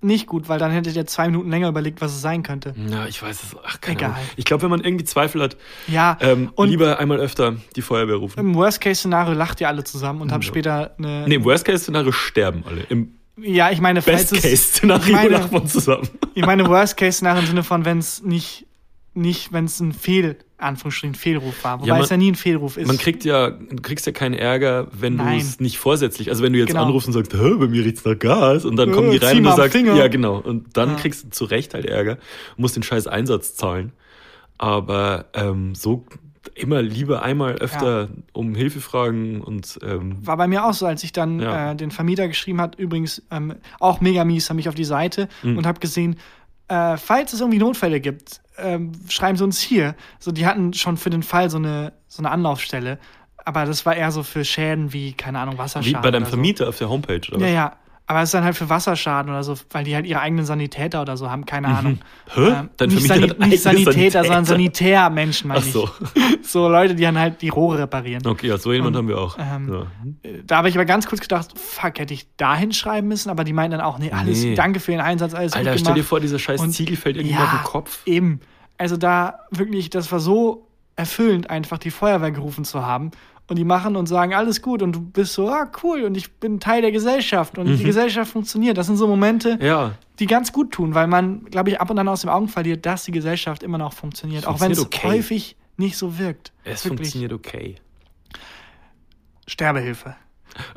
[0.00, 2.72] nicht gut, weil dann hättet ihr zwei Minuten länger überlegt, was es sein könnte.
[2.90, 3.56] Ja, ich weiß es.
[3.66, 4.10] Ach, keine Egal.
[4.12, 4.22] Ahnung.
[4.36, 5.56] Ich glaube, wenn man irgendwie Zweifel hat,
[5.88, 8.38] Ja, ähm, und lieber einmal öfter die Feuerwehr rufen.
[8.40, 10.48] im Worst-Case-Szenario lacht ihr alle zusammen und habt Ja.
[10.48, 11.26] später eine.
[11.28, 12.82] Nee, im Worst-Case-Szenario sterben alle.
[12.88, 14.00] Im ja, ich meine.
[14.00, 16.08] Best-Case-Szenario lachen wir zusammen.
[16.34, 18.66] Ich meine, Worst-Case-Szenario im Sinne von, wenn es nicht,
[19.18, 21.78] nicht wenn es ein Fehl, Anführungsstrichen, Fehlruf war.
[21.80, 22.86] Wobei Ja, man- es ja nie ein Fehlruf ist.
[22.86, 26.52] Man kriegt ja, du kriegst ja keinen Ärger, wenn du es nicht vorsätzlich, also wenn
[26.52, 26.84] du jetzt Genau.
[26.86, 29.36] anrufst und sagst, Hä, bei mir riecht's nach Gas und dann Äh, kommen die rein
[29.38, 29.94] und du sagst, Finger.
[29.94, 30.94] ja genau, und dann Ja.
[30.96, 32.18] kriegst du zu Recht halt Ärger,
[32.56, 33.92] musst den scheiß Einsatz zahlen,
[34.56, 36.04] aber ähm, so
[36.54, 41.04] immer lieber einmal öfter um Hilfe fragen und ähm, war bei mir auch so, als
[41.04, 41.70] ich dann Ja.
[41.72, 45.28] äh, den Vermieter geschrieben hat, übrigens ähm, auch mega mies, habe ich auf die Seite
[45.42, 45.58] Mhm.
[45.58, 46.16] und habe gesehen,
[46.68, 49.94] äh, falls es irgendwie Notfälle gibt, ähm, schreiben sie uns hier.
[50.18, 52.98] So, die hatten schon für den Fall so eine, so eine Anlaufstelle,
[53.44, 56.02] aber das war eher so für Schäden wie, keine Ahnung, wie Wasserschaden.
[56.02, 57.44] bei deinem Vermieter auf der Homepage, oder So.
[57.44, 57.76] Ja, ja.
[58.10, 61.02] Aber es ist dann halt für Wasserschaden oder so, weil die halt ihre eigenen Sanitäter
[61.02, 61.98] oder so haben, keine Ahnung.
[62.34, 62.40] Hä?
[62.40, 64.94] Ähm, Dein nicht, Sani hat eigene nicht Sanitäter, sondern Sanitäter?
[64.94, 65.90] Sanitärmenschen, meine Ach so.
[66.14, 66.22] ich.
[66.48, 68.26] So Leute, die dann halt die Rohre reparieren.
[68.26, 69.36] Okay, ja, so jemand haben wir auch.
[69.38, 69.86] ähm,
[70.24, 70.32] ja.
[70.46, 73.52] Da habe ich aber ganz kurz gedacht, fuck, hätte ich da hinschreiben müssen, aber die
[73.52, 74.54] meinten dann auch, nee, alles, Nee.
[74.54, 77.36] danke für den Einsatz, alles Alter, stell dir vor, dieser scheiß Und- Ziegel fällt irgendwie
[77.36, 78.00] ja, auf den Kopf.
[78.06, 78.40] Eben.
[78.78, 83.10] Also da wirklich, das war so erfüllend, einfach die Feuerwehr gerufen zu haben.
[83.48, 84.82] Und die machen und sagen, alles gut.
[84.82, 86.02] Und du bist so, ah, cool.
[86.04, 87.56] Und ich bin Teil der Gesellschaft.
[87.56, 88.76] Und die Gesellschaft funktioniert.
[88.76, 89.62] Das sind so Momente, Mhm.
[89.64, 92.48] Ja, die ganz gut tun, weil man, glaube ich, ab und an aus den Augen
[92.48, 94.46] verliert, dass die Gesellschaft immer noch funktioniert.
[94.46, 95.06] Auch wenn es okay.
[95.08, 96.52] häufig nicht so wirkt.
[96.64, 96.98] es Wirklich.
[96.98, 97.76] funktioniert okay.
[99.46, 100.16] Sterbehilfe.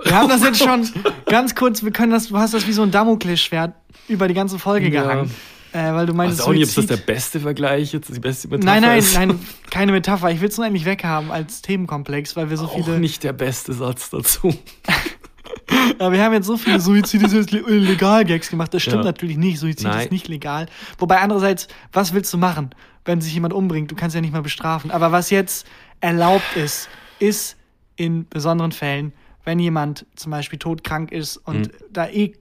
[0.04, 0.88] Wir haben das jetzt schon
[1.26, 3.74] ganz kurz, wir können das, du hast das wie so ein Damoklesschwert
[4.08, 5.04] über die ganze Folge Ja.
[5.04, 5.32] gehangen.
[5.74, 8.20] Äh, weil du meinst, weiß auch nicht, ob das Suizid- der beste Vergleich jetzt, die
[8.20, 9.16] beste Metapher Nein, nein, ist.
[9.16, 10.30] nein, keine Metapher.
[10.32, 13.00] Ich will es nur endlich weghaben als Themenkomplex, weil wir so Auch viele.
[13.00, 14.54] nicht der beste Satz dazu.
[16.00, 18.74] Aber wir haben jetzt so viele Suizid ist jetzt legal Gags gemacht.
[18.74, 19.04] Das stimmt Ja.
[19.04, 19.60] natürlich nicht.
[19.60, 20.06] Suizid Nein.
[20.06, 20.68] ist nicht legal.
[20.98, 22.72] Wobei andererseits, was willst du machen,
[23.06, 23.90] wenn sich jemand umbringt?
[23.92, 24.92] Du kannst ja nicht mal bestrafen.
[24.92, 25.66] Aber was jetzt
[26.02, 27.58] erlaubt ist, ist
[27.96, 29.14] in besonderen Fällen,
[29.46, 31.72] wenn jemand zum Beispiel todkrank ist und Mhm.
[31.92, 32.34] da eh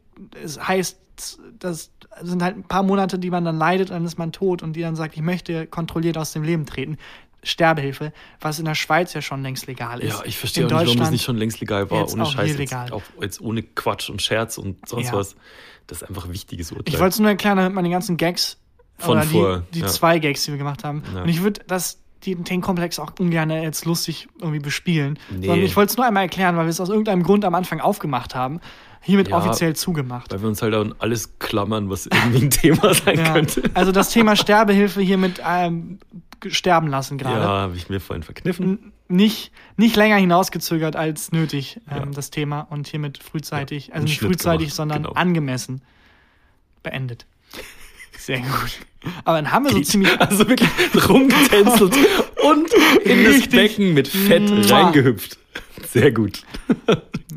[0.45, 0.99] es heißt,
[1.59, 1.91] das
[2.23, 4.81] sind halt ein paar Monate, die man dann leidet, dann ist man tot und die
[4.83, 6.99] dann sagt, ich möchte kontrolliert aus dem Leben treten.
[7.43, 10.13] Sterbehilfe, was in der Schweiz ja schon längst legal ist.
[10.19, 12.01] Ja, ich verstehe In auch nicht, warum Deutschland- nicht schon längst legal war.
[12.01, 12.59] jetzt Ohne auch Scheiß.
[12.59, 15.13] Jetzt, auch jetzt ohne Quatsch und Scherz und sonst Ja.
[15.15, 15.37] was.
[15.87, 16.85] Das ist einfach ein wichtiges Urteil.
[16.93, 18.59] Ich wollte es nur erklären, damit man die ganzen Gags
[18.99, 19.87] Von oder vor, die, die ja.
[19.87, 21.03] zwei Gags, die wir gemacht haben.
[21.15, 21.23] Ja.
[21.23, 25.19] Und ich würde das die, den Komplex auch ungern jetzt lustig irgendwie bespielen.
[25.31, 25.47] Nee.
[25.47, 27.81] Sondern ich wollte es nur einmal erklären, weil wir es aus irgendeinem Grund am Anfang
[27.81, 28.61] aufgemacht haben.
[29.03, 29.39] Hiermit Ja.
[29.39, 30.31] offiziell zugemacht.
[30.33, 33.33] Weil wir uns halt an alles klammern, was irgendwie ein Thema sein Ja.
[33.33, 33.63] könnte.
[33.75, 35.99] Also das Thema Sterbehilfe hiermit ähm,
[36.49, 37.41] sterben lassen gerade.
[37.41, 38.67] Ja, habe ich mir vorhin verkniffen.
[38.67, 42.07] N- Nicht, nicht länger hinausgezögert als nötig, ähm, Ja.
[42.07, 42.61] das Thema.
[42.71, 45.15] Und hiermit frühzeitig, also nicht Schnitt frühzeitig, gemacht, sondern genau.
[45.15, 45.83] angemessen
[46.83, 47.27] beendet.
[48.19, 48.79] Sehr gut.
[49.25, 49.87] Aber dann haben wir so Geht.
[49.87, 50.69] ziemlich Also wirklich
[51.09, 51.95] rumgetänzelt
[52.45, 52.69] und
[53.05, 53.51] in das Richtig.
[53.51, 55.39] Becken mit Fett reingehüpft.
[55.89, 56.43] Sehr gut.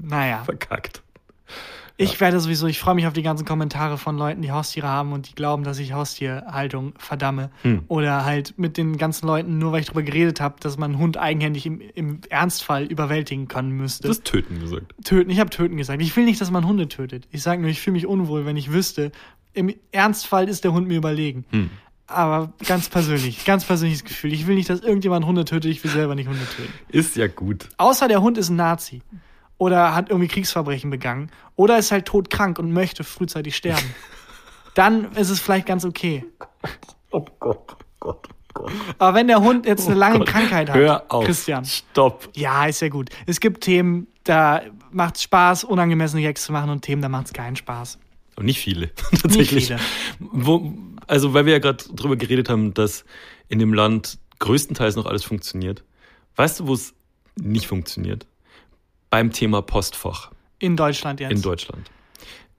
[0.01, 1.01] Naja, Verkackt.
[1.95, 5.13] Ich werde sowieso, ich freue mich auf die ganzen Kommentare von Leuten, die Haustiere haben
[5.13, 7.51] und die glauben, dass ich Haustierhaltung verdamme.
[7.61, 7.83] Hm.
[7.87, 10.99] Oder halt mit den ganzen Leuten, nur weil ich darüber geredet habe, dass man einen
[10.99, 14.03] Hund eigenhändig im, im Ernstfall überwältigen können müsste.
[14.03, 14.95] Du hast Töten gesagt.
[15.03, 16.01] töten, ich habe töten gesagt.
[16.01, 17.27] Ich will nicht, dass man Hunde tötet.
[17.31, 19.11] Ich sage nur, ich fühle mich unwohl, wenn ich wüsste,
[19.53, 21.45] im Ernstfall ist der Hund mir überlegen.
[21.51, 21.69] Hm.
[22.07, 24.33] Aber ganz persönlich, ganz persönliches Gefühl.
[24.33, 26.73] Ich will nicht, dass irgendjemand Hunde tötet, ich will selber nicht Hunde töten.
[26.89, 27.69] Ist ja gut.
[27.77, 29.03] Außer der Hund ist ein Nazi.
[29.57, 31.31] Oder hat irgendwie Kriegsverbrechen begangen.
[31.55, 33.93] Oder ist halt todkrank und möchte frühzeitig sterben.
[34.73, 36.25] Dann ist es vielleicht ganz okay.
[37.11, 38.71] Oh Gott, oh Gott, oh Gott.
[38.97, 40.27] Aber wenn der Hund jetzt eine lange Gott.
[40.27, 41.25] Krankheit hat, Hör auf.
[41.25, 41.63] Christian.
[41.65, 42.29] Stopp.
[42.35, 43.09] Ja, ist ja gut.
[43.27, 47.27] Es gibt Themen, da macht es Spaß, unangemessene Gags zu machen und Themen, da macht
[47.27, 47.99] es keinen Spaß.
[48.35, 49.67] Und nicht viele, tatsächlich.
[49.67, 49.79] viele.
[50.19, 50.73] Wo,
[51.07, 53.05] also, weil wir ja gerade drüber geredet haben, dass
[53.47, 55.83] in dem Land größtenteils noch alles funktioniert.
[56.35, 56.95] Weißt du, wo es
[57.35, 58.25] nicht funktioniert?
[59.13, 61.31] Beim Thema Postfach In Deutschland jetzt.
[61.31, 61.91] in Deutschland.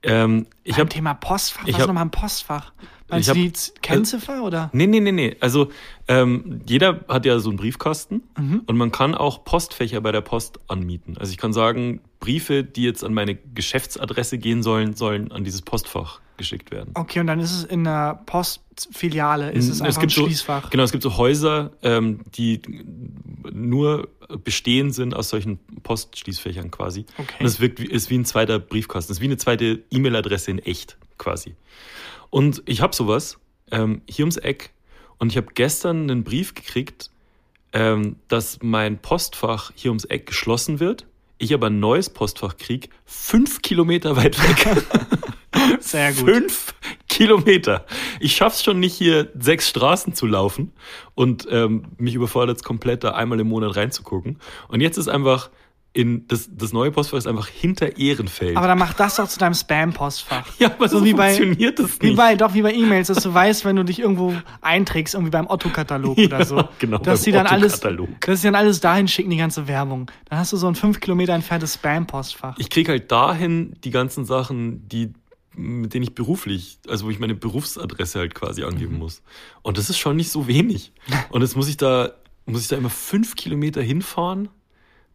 [0.03, 1.67] Ähm, ich Beim habe Thema Postfach.
[1.67, 2.71] ich Was hab- nochmal ein Postfach?
[3.09, 4.69] Meinst ich du hab- die Kennziffer oder?
[4.71, 5.35] Nee, nee, nee, nee.
[5.41, 5.67] Also
[6.07, 8.61] ähm, jeder hat ja so einen Briefkasten Mhm.
[8.67, 11.17] und man kann auch Postfächer bei der Post anmieten.
[11.17, 15.61] Also ich kann sagen, Briefe, die jetzt an meine Geschäftsadresse gehen sollen, sollen an dieses
[15.61, 16.91] Postfach geschickt werden.
[16.93, 20.69] Okay, und dann ist es in einer Postfiliale, ist es einfach ein so, Schließfach.
[20.69, 22.61] Genau, es gibt so Häuser, ähm, die
[23.51, 24.09] nur
[24.43, 27.05] bestehen sind aus solchen Postschließfächern quasi.
[27.17, 27.35] Okay.
[27.39, 30.51] Und es wirkt wie, ist wie ein zweiter Briefkasten, es ist wie eine zweite E-Mail-Adresse
[30.51, 31.55] in echt quasi.
[32.29, 33.37] Und ich habe sowas
[33.71, 34.71] ähm, hier ums Eck
[35.17, 37.09] und ich habe gestern einen Brief gekriegt,
[37.73, 41.05] ähm, dass mein Postfach hier ums Eck geschlossen wird.
[41.37, 44.83] Ich aber ein neues Postfach krieg, fünf Kilometer weit weg.
[45.79, 46.25] Sehr gut.
[46.29, 46.73] Fünf
[47.07, 47.85] Kilometer.
[48.19, 50.73] Ich schaff's schon nicht, hier sechs Straßen zu laufen
[51.13, 54.39] und ähm, mich überfordert es komplett, da einmal im Monat reinzugucken.
[54.67, 55.49] Und jetzt ist einfach
[55.93, 58.57] in das, das neue Postfach ist einfach hinter Ehrenfeld.
[58.57, 60.45] Aber dann mach das doch zu deinem Spam-Postfach.
[60.59, 62.17] ja, aber so, wie bei- funktioniert das Wie nicht.
[62.17, 65.47] bei, doch wie bei E-Mails, dass du weißt, wenn du dich irgendwo einträgst, irgendwie beim
[65.47, 69.29] Otto-Katalog oder so, Ja, genau, dass sie dann alles, dass sie dann alles dahin schicken,
[69.29, 70.11] die ganze Werbung.
[70.29, 72.55] Dann hast du so ein fünf Kilometer entferntes Spam-Postfach.
[72.57, 75.13] ich krieg halt dahin die ganzen Sachen, die
[75.57, 78.67] mit denen ich beruflich, also wo ich meine Berufsadresse halt quasi Mhm.
[78.67, 79.21] angeben muss.
[79.61, 80.91] Und das ist schon nicht so wenig.
[81.29, 82.11] Und jetzt muss ich da,
[82.45, 84.49] muss ich da immer fünf Kilometer hinfahren,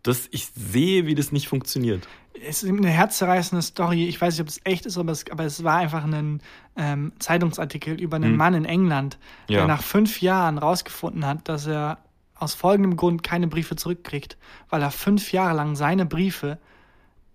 [0.03, 2.09] dass ich sehe, wie das nicht funktioniert.
[2.47, 4.07] Es ist eine herzzerreißende Story.
[4.09, 6.41] Ich weiß nicht, ob es echt ist, aber es, aber es war einfach ein
[6.77, 9.19] ähm, Zeitungsartikel über einen Mann in England,
[9.51, 9.61] der Hm.
[9.63, 9.67] Ja.
[9.67, 11.99] nach fünf Jahren rausgefunden hat, dass er
[12.35, 14.39] aus folgendem Grund keine Briefe zurückkriegt,
[14.71, 16.57] weil er fünf Jahre lang seine Briefe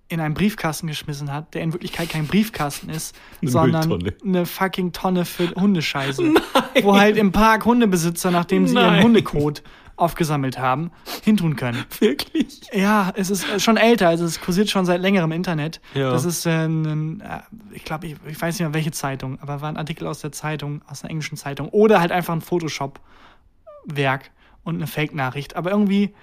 [0.08, 4.14] in einen Briefkasten geschmissen hat, der in Wirklichkeit kein Briefkasten ist, Eine sondern Mülltonne.
[4.24, 6.34] eine fucking Tonne für Hundescheiße.
[6.84, 9.04] Wo halt im Park Hundebesitzer, nachdem sie ihren Nein.
[9.04, 9.64] Hundekot
[9.98, 10.92] aufgesammelt haben,
[11.24, 11.86] hintun können.
[12.00, 12.62] Wirklich?
[12.74, 15.80] Ja, es ist schon älter, also es kursiert schon seit längerem im Internet.
[15.94, 16.12] Ja.
[16.12, 17.40] Das ist äh, ein, äh,
[17.72, 20.34] ich glaube, ich, ich weiß nicht mehr welche Zeitung, aber war ein Artikel aus der
[20.34, 21.70] Zeitung, aus einer englischen Zeitung.
[21.70, 24.32] Oder halt einfach ein Photoshop-Werk
[24.64, 25.56] und eine Fake-Nachricht.
[25.56, 26.14] Aber irgendwie,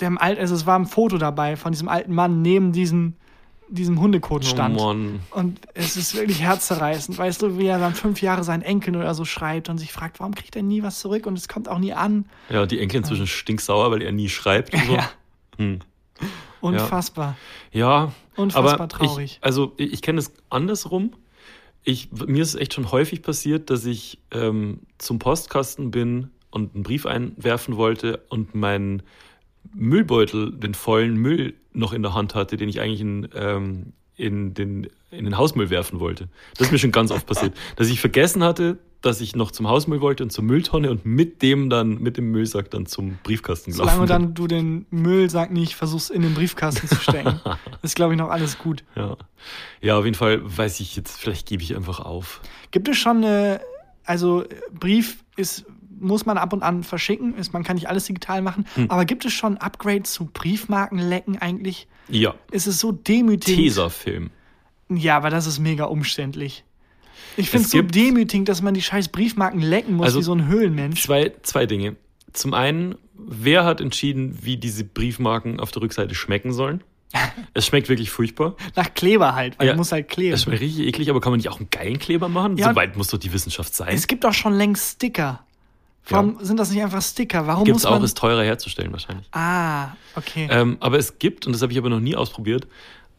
[0.00, 3.14] dem Alt, also es war ein Foto dabei von diesem alten Mann neben diesem,
[3.68, 4.78] diesem Hundekot stand.
[4.80, 5.20] Oh Mann.
[5.30, 7.16] Und es ist wirklich herzzerreißend.
[7.16, 10.20] Weißt du, wie er dann fünf Jahre seinen Enkeln oder so schreibt und sich fragt,
[10.20, 12.26] warum kriegt er nie was zurück und es kommt auch nie an.
[12.50, 14.74] Ja, die Enkel inzwischen stinksauer, weil er nie schreibt.
[14.74, 14.94] Und so.
[14.94, 15.10] Ja.
[15.58, 15.78] Hm.
[16.60, 17.36] Unfassbar.
[17.72, 19.38] Ja, Unfassbar aber traurig.
[19.38, 21.12] Ich, also ich, ich kenne es andersrum.
[21.82, 26.74] Ich, mir ist es echt schon häufig passiert, dass ich ähm, zum Postkasten bin und
[26.74, 29.02] einen Brief einwerfen wollte und meinen
[29.72, 34.54] Müllbeutel, den vollen Müll noch in der Hand hatte, den ich eigentlich in, ähm, in,
[34.54, 36.28] den, in den Hausmüll werfen wollte.
[36.56, 37.54] Das ist mir schon ganz oft passiert.
[37.76, 41.42] Dass ich vergessen hatte, dass ich noch zum Hausmüll wollte und zur Mülltonne und mit
[41.42, 44.08] dem dann, mit dem Müllsack dann zum Briefkasten gelaufen Solange bin.
[44.08, 47.38] dann du den Müllsack nicht versuchst in den Briefkasten zu stecken,
[47.82, 48.82] ist, glaube ich, noch alles gut.
[48.96, 49.18] Ja.
[49.82, 52.40] ja, auf jeden Fall weiß ich jetzt, vielleicht gebe ich einfach auf.
[52.70, 53.60] Gibt es schon eine,
[54.04, 55.66] also Brief ist,
[56.00, 58.90] muss man ab und an verschicken, ist, man kann nicht alles digital machen, Hm.
[58.90, 61.86] aber gibt es schon Upgrades zu Briefmarkenlecken eigentlich?
[62.08, 63.62] Ja, Ist es so demütigend?
[63.62, 64.30] Tesafilm.
[64.90, 66.64] Ja, aber das ist mega umständlich.
[67.36, 70.34] Ich finde Es so demütigend, dass man die scheiß Briefmarken lecken muss, Also wie so
[70.34, 71.02] ein Höhlenmensch.
[71.02, 71.96] Zwei, zwei Dinge.
[72.32, 76.82] Zum einen, wer hat entschieden, wie diese Briefmarken auf der Rückseite schmecken sollen?
[77.54, 78.56] Es schmeckt wirklich furchtbar.
[78.74, 79.72] Nach Kleber halt, weil Ja.
[79.74, 80.34] du musst halt kleben.
[80.34, 82.56] Es schmeckt richtig eklig, aber kann man nicht auch einen geilen Kleber machen?
[82.56, 83.94] Ja, so weit muss doch die Wissenschaft sein.
[83.94, 85.43] Es gibt doch schon längst Sticker.
[86.08, 87.46] Warum sind das nicht einfach Sticker?
[87.46, 88.00] Warum Gibt muss es man...
[88.00, 89.26] auch, ist teurer herzustellen wahrscheinlich.
[89.32, 90.48] ah, okay.
[90.50, 92.66] Ähm, aber es gibt, und das habe ich aber noch nie ausprobiert,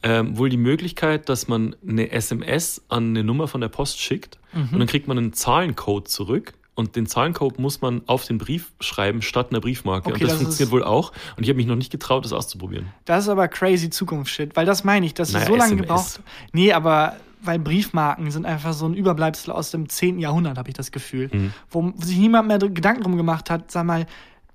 [0.03, 4.37] ähm, wohl die Möglichkeit, dass man eine SMS an eine Nummer von der Post schickt
[4.53, 4.69] Mhm.
[4.71, 6.53] und dann kriegt man einen Zahlencode zurück.
[6.75, 10.09] Und den Zahlencode muss man auf den Brief schreiben statt einer Briefmarke.
[10.09, 11.13] Okay, und das, das funktioniert wohl auch.
[11.37, 12.87] Und ich habe mich noch nicht getraut, das auszuprobieren.
[13.05, 15.87] Das ist aber crazy Zukunftsshit, weil das meine ich, dass Naja, so lange SMS.
[15.87, 16.19] gebraucht.
[16.51, 17.15] Nee, aber
[17.45, 20.19] weil Briefmarken sind einfach so ein Überbleibsel aus dem 10.
[20.19, 21.29] Jahrhundert, habe ich das Gefühl.
[21.31, 21.53] Mhm.
[21.69, 24.05] Wo sich niemand mehr Gedanken drum gemacht hat, sag mal,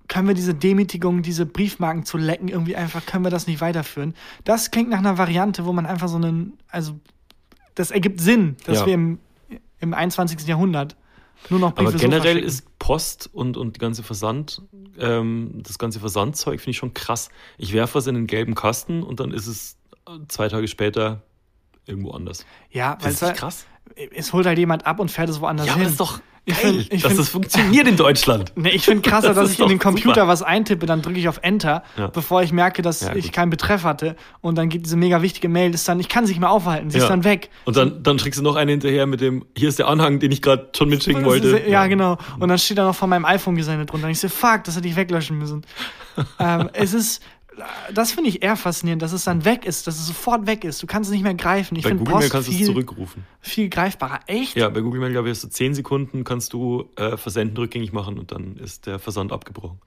[0.08, 4.14] können wir diese Demütigung, diese Briefmarken zu lecken, irgendwie einfach, können wir das nicht weiterführen?
[4.44, 6.98] Das klingt nach einer Variante, wo man einfach so einen, also
[7.76, 8.86] das ergibt Sinn, dass Ja.
[8.86, 9.18] wir im,
[9.78, 10.46] im 21.
[10.48, 10.96] Jahrhundert
[11.48, 12.48] nur noch Briefe Aber so generell verschicken.
[12.48, 14.62] ist Post und, und die ganze Versand,
[14.98, 17.30] ähm, das ganze Versandzeug finde ich schon krass.
[17.56, 19.76] Ich werfe was in den gelben Kasten und dann ist es
[20.08, 21.22] äh, zwei Tage später
[21.90, 22.46] irgendwo anders.
[22.70, 23.66] ja, Das weil ist halt- krass.
[24.14, 25.82] es holt halt jemand ab und fährt es woanders Ja, hin.
[25.82, 28.52] aber das ist doch Ich geil, find- ich dass find- das funktioniert in Deutschland.
[28.56, 30.28] Nee, ich finde krasser, Das dass ich in den Computer super.
[30.28, 32.06] was eintippe, dann drücke ich auf Enter, Ja.
[32.06, 34.16] bevor ich merke, dass Ja, ich keinen Betreff hatte.
[34.40, 36.88] Und dann geht diese mega wichtige Mail, ist dann, ich kann sie nicht mehr aufhalten,
[36.90, 37.04] sie Ja.
[37.04, 37.50] ist dann weg.
[37.66, 40.32] Und dann, dann schickst du noch einen hinterher mit dem, hier ist der Anhang, den
[40.32, 41.62] ich gerade schon mitschicken wollte.
[41.68, 42.16] Ja, genau.
[42.38, 44.06] Und dann steht da noch von meinem iPhone gesendet drunter.
[44.06, 45.62] Und ich so, fuck, das hätte ich weglöschen müssen.
[46.38, 47.22] ähm, es ist,
[47.92, 50.82] das finde ich eher faszinierend, dass es dann weg ist, dass es sofort weg ist.
[50.82, 51.76] Du kannst es nicht mehr greifen.
[51.76, 53.24] Ich Bei Google Mail Post kannst du es zurückrufen.
[53.40, 54.20] viel greifbarer.
[54.26, 54.56] Echt?
[54.56, 57.92] Ja, bei Google Mail, glaube ich, hast du 10 Sekunden, kannst du äh, Versenden rückgängig
[57.92, 59.78] machen und dann ist der Versand abgebrochen.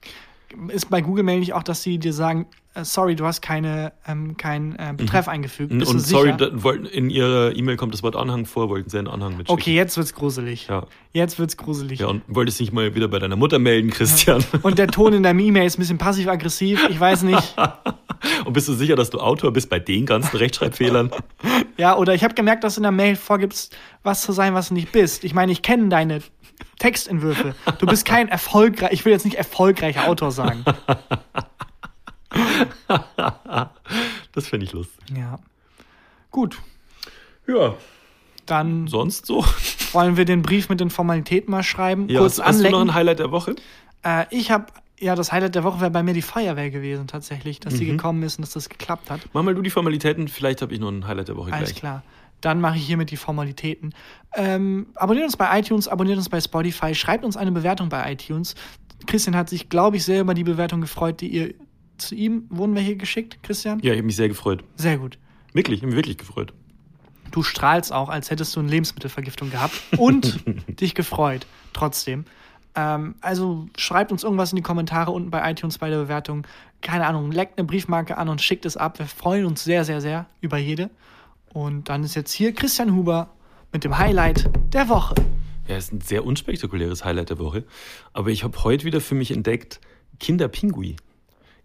[0.68, 3.92] Ist bei Google Mail nicht auch, dass sie dir sagen, äh, sorry, du hast keine,
[4.06, 5.76] ähm, keinen äh, Betreff eingefügt.
[5.78, 8.98] Bist und sorry, da, wollten, in ihrer E-Mail kommt das Wort Anhang vor, wollten sie
[8.98, 9.52] einen Anhang mitschicken.
[9.52, 10.66] Okay, jetzt wird's gruselig.
[10.68, 10.86] Ja.
[11.12, 12.00] Jetzt wird's gruselig.
[12.00, 14.44] Ja, und wolltest dich mal wieder bei deiner Mutter melden, Christian.
[14.62, 16.88] Und der Ton in deinem E-Mail ist ein bisschen passiv-aggressiv.
[16.90, 17.54] Ich weiß nicht.
[18.44, 21.10] Und bist du sicher, dass du Autor bist bei den ganzen Rechtschreibfehlern?
[21.76, 24.68] Ja, oder ich habe gemerkt, dass du in der Mail vorgibst, was zu sein, was
[24.68, 25.24] du nicht bist.
[25.24, 26.20] Ich meine, ich kenne deine
[26.78, 27.54] Textentwürfe.
[27.78, 30.64] Du bist kein erfolgreich, ich will jetzt nicht erfolgreicher Autor sagen.
[34.32, 34.98] Das finde ich lustig.
[35.16, 35.38] Ja.
[36.30, 36.58] Gut.
[37.46, 37.74] Ja.
[38.46, 39.44] Dann Sonst so?
[39.92, 42.08] wollen wir den Brief mit den Formalitäten mal schreiben.
[42.08, 42.90] Ja, kurz hast, hast du noch anlecken.
[42.90, 43.54] ein Highlight der Woche?
[44.04, 44.66] Äh, ich habe,
[44.98, 47.78] ja, das Highlight der Woche wäre bei mir die Feuerwehr gewesen, tatsächlich, dass Mhm.
[47.78, 49.20] die gekommen ist und dass das geklappt hat.
[49.32, 51.80] Mach mal du die Formalitäten, vielleicht habe ich noch ein Highlight der Woche Alles gleich.
[51.80, 52.02] klar.
[52.44, 53.94] Dann mache ich hiermit die Formalitäten.
[54.34, 58.54] Ähm, abonniert uns bei iTunes, abonniert uns bei Spotify, schreibt uns eine Bewertung bei iTunes.
[59.06, 61.54] Christian hat sich, glaube ich, sehr über die Bewertung gefreut, die ihr
[61.96, 63.78] zu ihm wurden wir hier geschickt, Christian?
[63.80, 64.64] Ja, ich habe mich sehr gefreut.
[64.76, 65.18] Sehr gut.
[65.52, 66.52] Wirklich, ich habe mich wirklich gefreut.
[67.30, 70.44] Du strahlst auch, als hättest du eine Lebensmittelvergiftung gehabt und
[70.80, 72.24] dich gefreut, trotzdem.
[72.74, 76.46] Ähm, also schreibt uns irgendwas in die Kommentare unten bei iTunes bei der Bewertung.
[76.82, 78.98] Keine Ahnung, leckt eine Briefmarke an und schickt es ab.
[78.98, 80.90] Wir freuen uns sehr, sehr, sehr über jede.
[81.54, 83.30] Und dann ist jetzt hier Christian Huber
[83.72, 85.14] mit dem Highlight der Woche.
[85.68, 87.64] Ja, ist ein sehr unspektakuläres Highlight der Woche.
[88.12, 89.80] Aber ich habe heute wieder für mich entdeckt,
[90.18, 90.96] Kinderpingui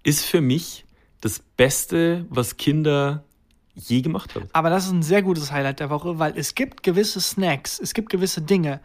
[0.03, 0.85] ist für mich
[1.21, 3.25] das Beste, was Kinder
[3.73, 4.47] je gemacht haben.
[4.53, 7.95] Aber das ist ein sehr gutes Highlight der Woche, weil es gibt gewisse Snacks, es
[7.95, 8.81] gibt gewisse Dinge,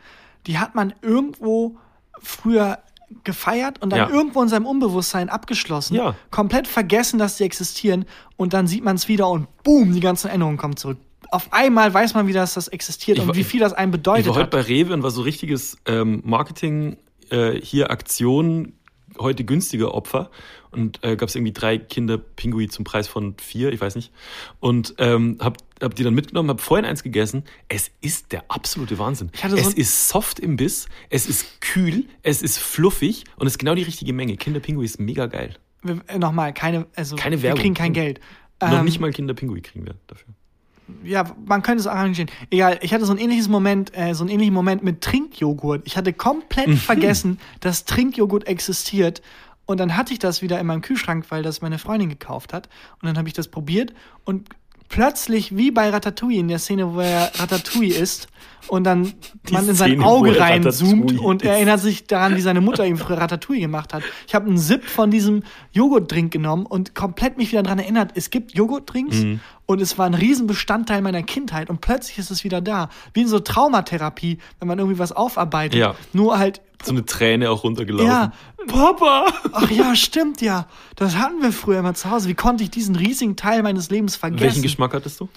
[0.46, 1.76] die hat man irgendwo
[2.18, 2.78] früher
[3.24, 4.08] gefeiert und dann Ja.
[4.10, 6.14] irgendwo in seinem Unbewusstsein abgeschlossen, Ja.
[6.30, 8.04] komplett vergessen, dass sie existieren
[8.36, 10.98] und dann sieht man es wieder und boom, die ganzen Erinnerungen kommen zurück.
[11.30, 13.90] Auf einmal weiß man wieder, dass das existiert Ich und war- wie viel das einem
[13.90, 14.50] Ich bedeutet war heute hat.
[14.50, 16.96] bei Rewe und war so richtiges ähm, Marketing,
[17.30, 18.74] äh, hier Aktion,
[19.18, 20.30] heute günstiger Opfer.
[20.70, 24.12] Und äh, gab es irgendwie drei Kinderpingui zum Preis von vier, ich weiß nicht.
[24.60, 27.44] Und ähm, hab, hab die dann mitgenommen, hab vorhin eins gegessen.
[27.68, 29.30] Es ist der absolute Wahnsinn.
[29.48, 33.58] So es ist soft im Biss, es ist kühl, es ist fluffig und es ist
[33.58, 34.36] genau die richtige Menge.
[34.36, 35.54] Kinderpingui ist mega geil.
[35.82, 37.60] Wir- äh, Nochmal, keine, also Keine wir Werbung.
[37.62, 38.20] kriegen kein Geld.
[38.60, 40.32] Noch Ähm, nicht mal Kinderpingui kriegen wir dafür.
[41.02, 42.30] ja, man könnte es arrangieren.
[42.50, 45.82] Egal, ich hatte so ein ähnliches Moment, äh, so einen ähnlichen Moment mit Trinkjoghurt.
[45.86, 46.76] Ich hatte komplett Mhm.
[46.76, 49.20] vergessen, dass Trinkjoghurt existiert.
[49.66, 52.68] Und dann hatte ich das wieder in meinem Kühlschrank, weil das meine Freundin gekauft hat.
[53.00, 54.50] Und dann habe ich das probiert und
[54.88, 58.28] plötzlich, wie bei Ratatouille, in der Szene, wo er Ratatouille isst
[58.68, 59.12] und dann
[59.48, 62.86] Die man in sein Szene, Auge reinzoomt und er erinnert sich daran, wie seine Mutter
[62.86, 64.02] ihm früher Ratatouille gemacht hat.
[64.26, 68.30] Ich habe einen Sip von diesem Joghurtdrink genommen und komplett mich wieder daran erinnert, es
[68.30, 69.40] gibt Joghurtdrinks Mhm.
[69.66, 72.88] und es war ein Riesenbestandteil meiner Kindheit und plötzlich ist es wieder da.
[73.12, 75.78] Wie in so Traumatherapie, wenn man irgendwie was aufarbeitet.
[75.78, 75.94] Ja.
[76.12, 78.06] Nur halt, So eine Träne auch runtergelaufen.
[78.08, 78.32] ja,
[78.66, 79.26] Papa!
[79.52, 80.66] ach ja, stimmt ja.
[80.96, 82.28] Das hatten wir früher immer zu Hause.
[82.28, 84.44] Wie konnte ich diesen riesigen Teil meines Lebens vergessen?
[84.44, 85.28] Welchen Geschmack hattest du?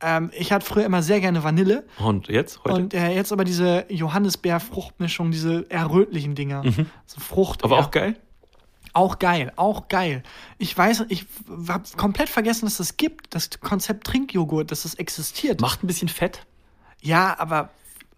[0.00, 1.84] Ähm, ich hatte früher immer sehr gerne Vanille.
[1.98, 2.62] Und jetzt?
[2.64, 2.74] Heute?
[2.74, 6.62] Und äh, jetzt aber diese Johannisbeer-Fruchtmischung, diese eher rötlichen Dinger.
[7.06, 7.62] So Frucht.
[7.62, 7.66] Mhm.
[7.66, 7.86] Aber eher.
[7.86, 8.16] auch geil?
[8.92, 10.22] Auch geil, auch geil.
[10.56, 11.26] Ich weiß, ich
[11.68, 15.60] habe komplett vergessen, dass das gibt, das Konzept Trinkjoghurt, dass das existiert.
[15.60, 16.46] Macht ein bisschen Fett.
[17.02, 17.68] Ja, aber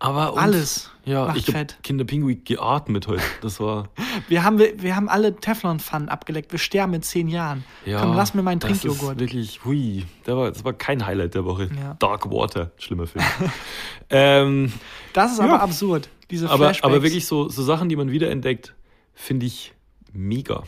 [0.01, 1.79] Aber und- Alles Ja, macht ich habe Fett.
[1.83, 3.23] Kinderpingui geatmet heute.
[3.43, 3.89] Das war.
[4.29, 6.53] wir haben, wir, wir haben alle Teflonpfannen abgeleckt.
[6.53, 7.65] Wir sterben in zehn Jahren.
[7.85, 9.19] Ja, Komm, lass mir meinen das ist Trinkjoghurt.
[9.19, 10.05] Wirklich, hui.
[10.25, 11.69] Das war, das war kein Highlight der Woche.
[11.81, 11.95] Ja.
[11.99, 13.25] Dark Water, schlimmer Film.
[14.11, 14.73] ähm,
[15.13, 15.61] Das ist aber Ja.
[15.61, 16.09] absurd.
[16.31, 16.85] Diese aber, Flashbacks.
[16.85, 18.75] aber wirklich so, so Sachen, die man wiederentdeckt,
[19.15, 19.73] finde ich
[20.13, 20.63] mega.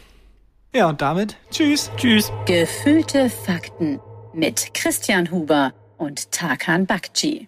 [0.74, 1.90] Ja, und damit tschüss.
[1.96, 2.32] Tschüss.
[2.46, 4.00] Gefühlte Fakten
[4.32, 7.46] mit Christian Huber und Tarkan Bakci.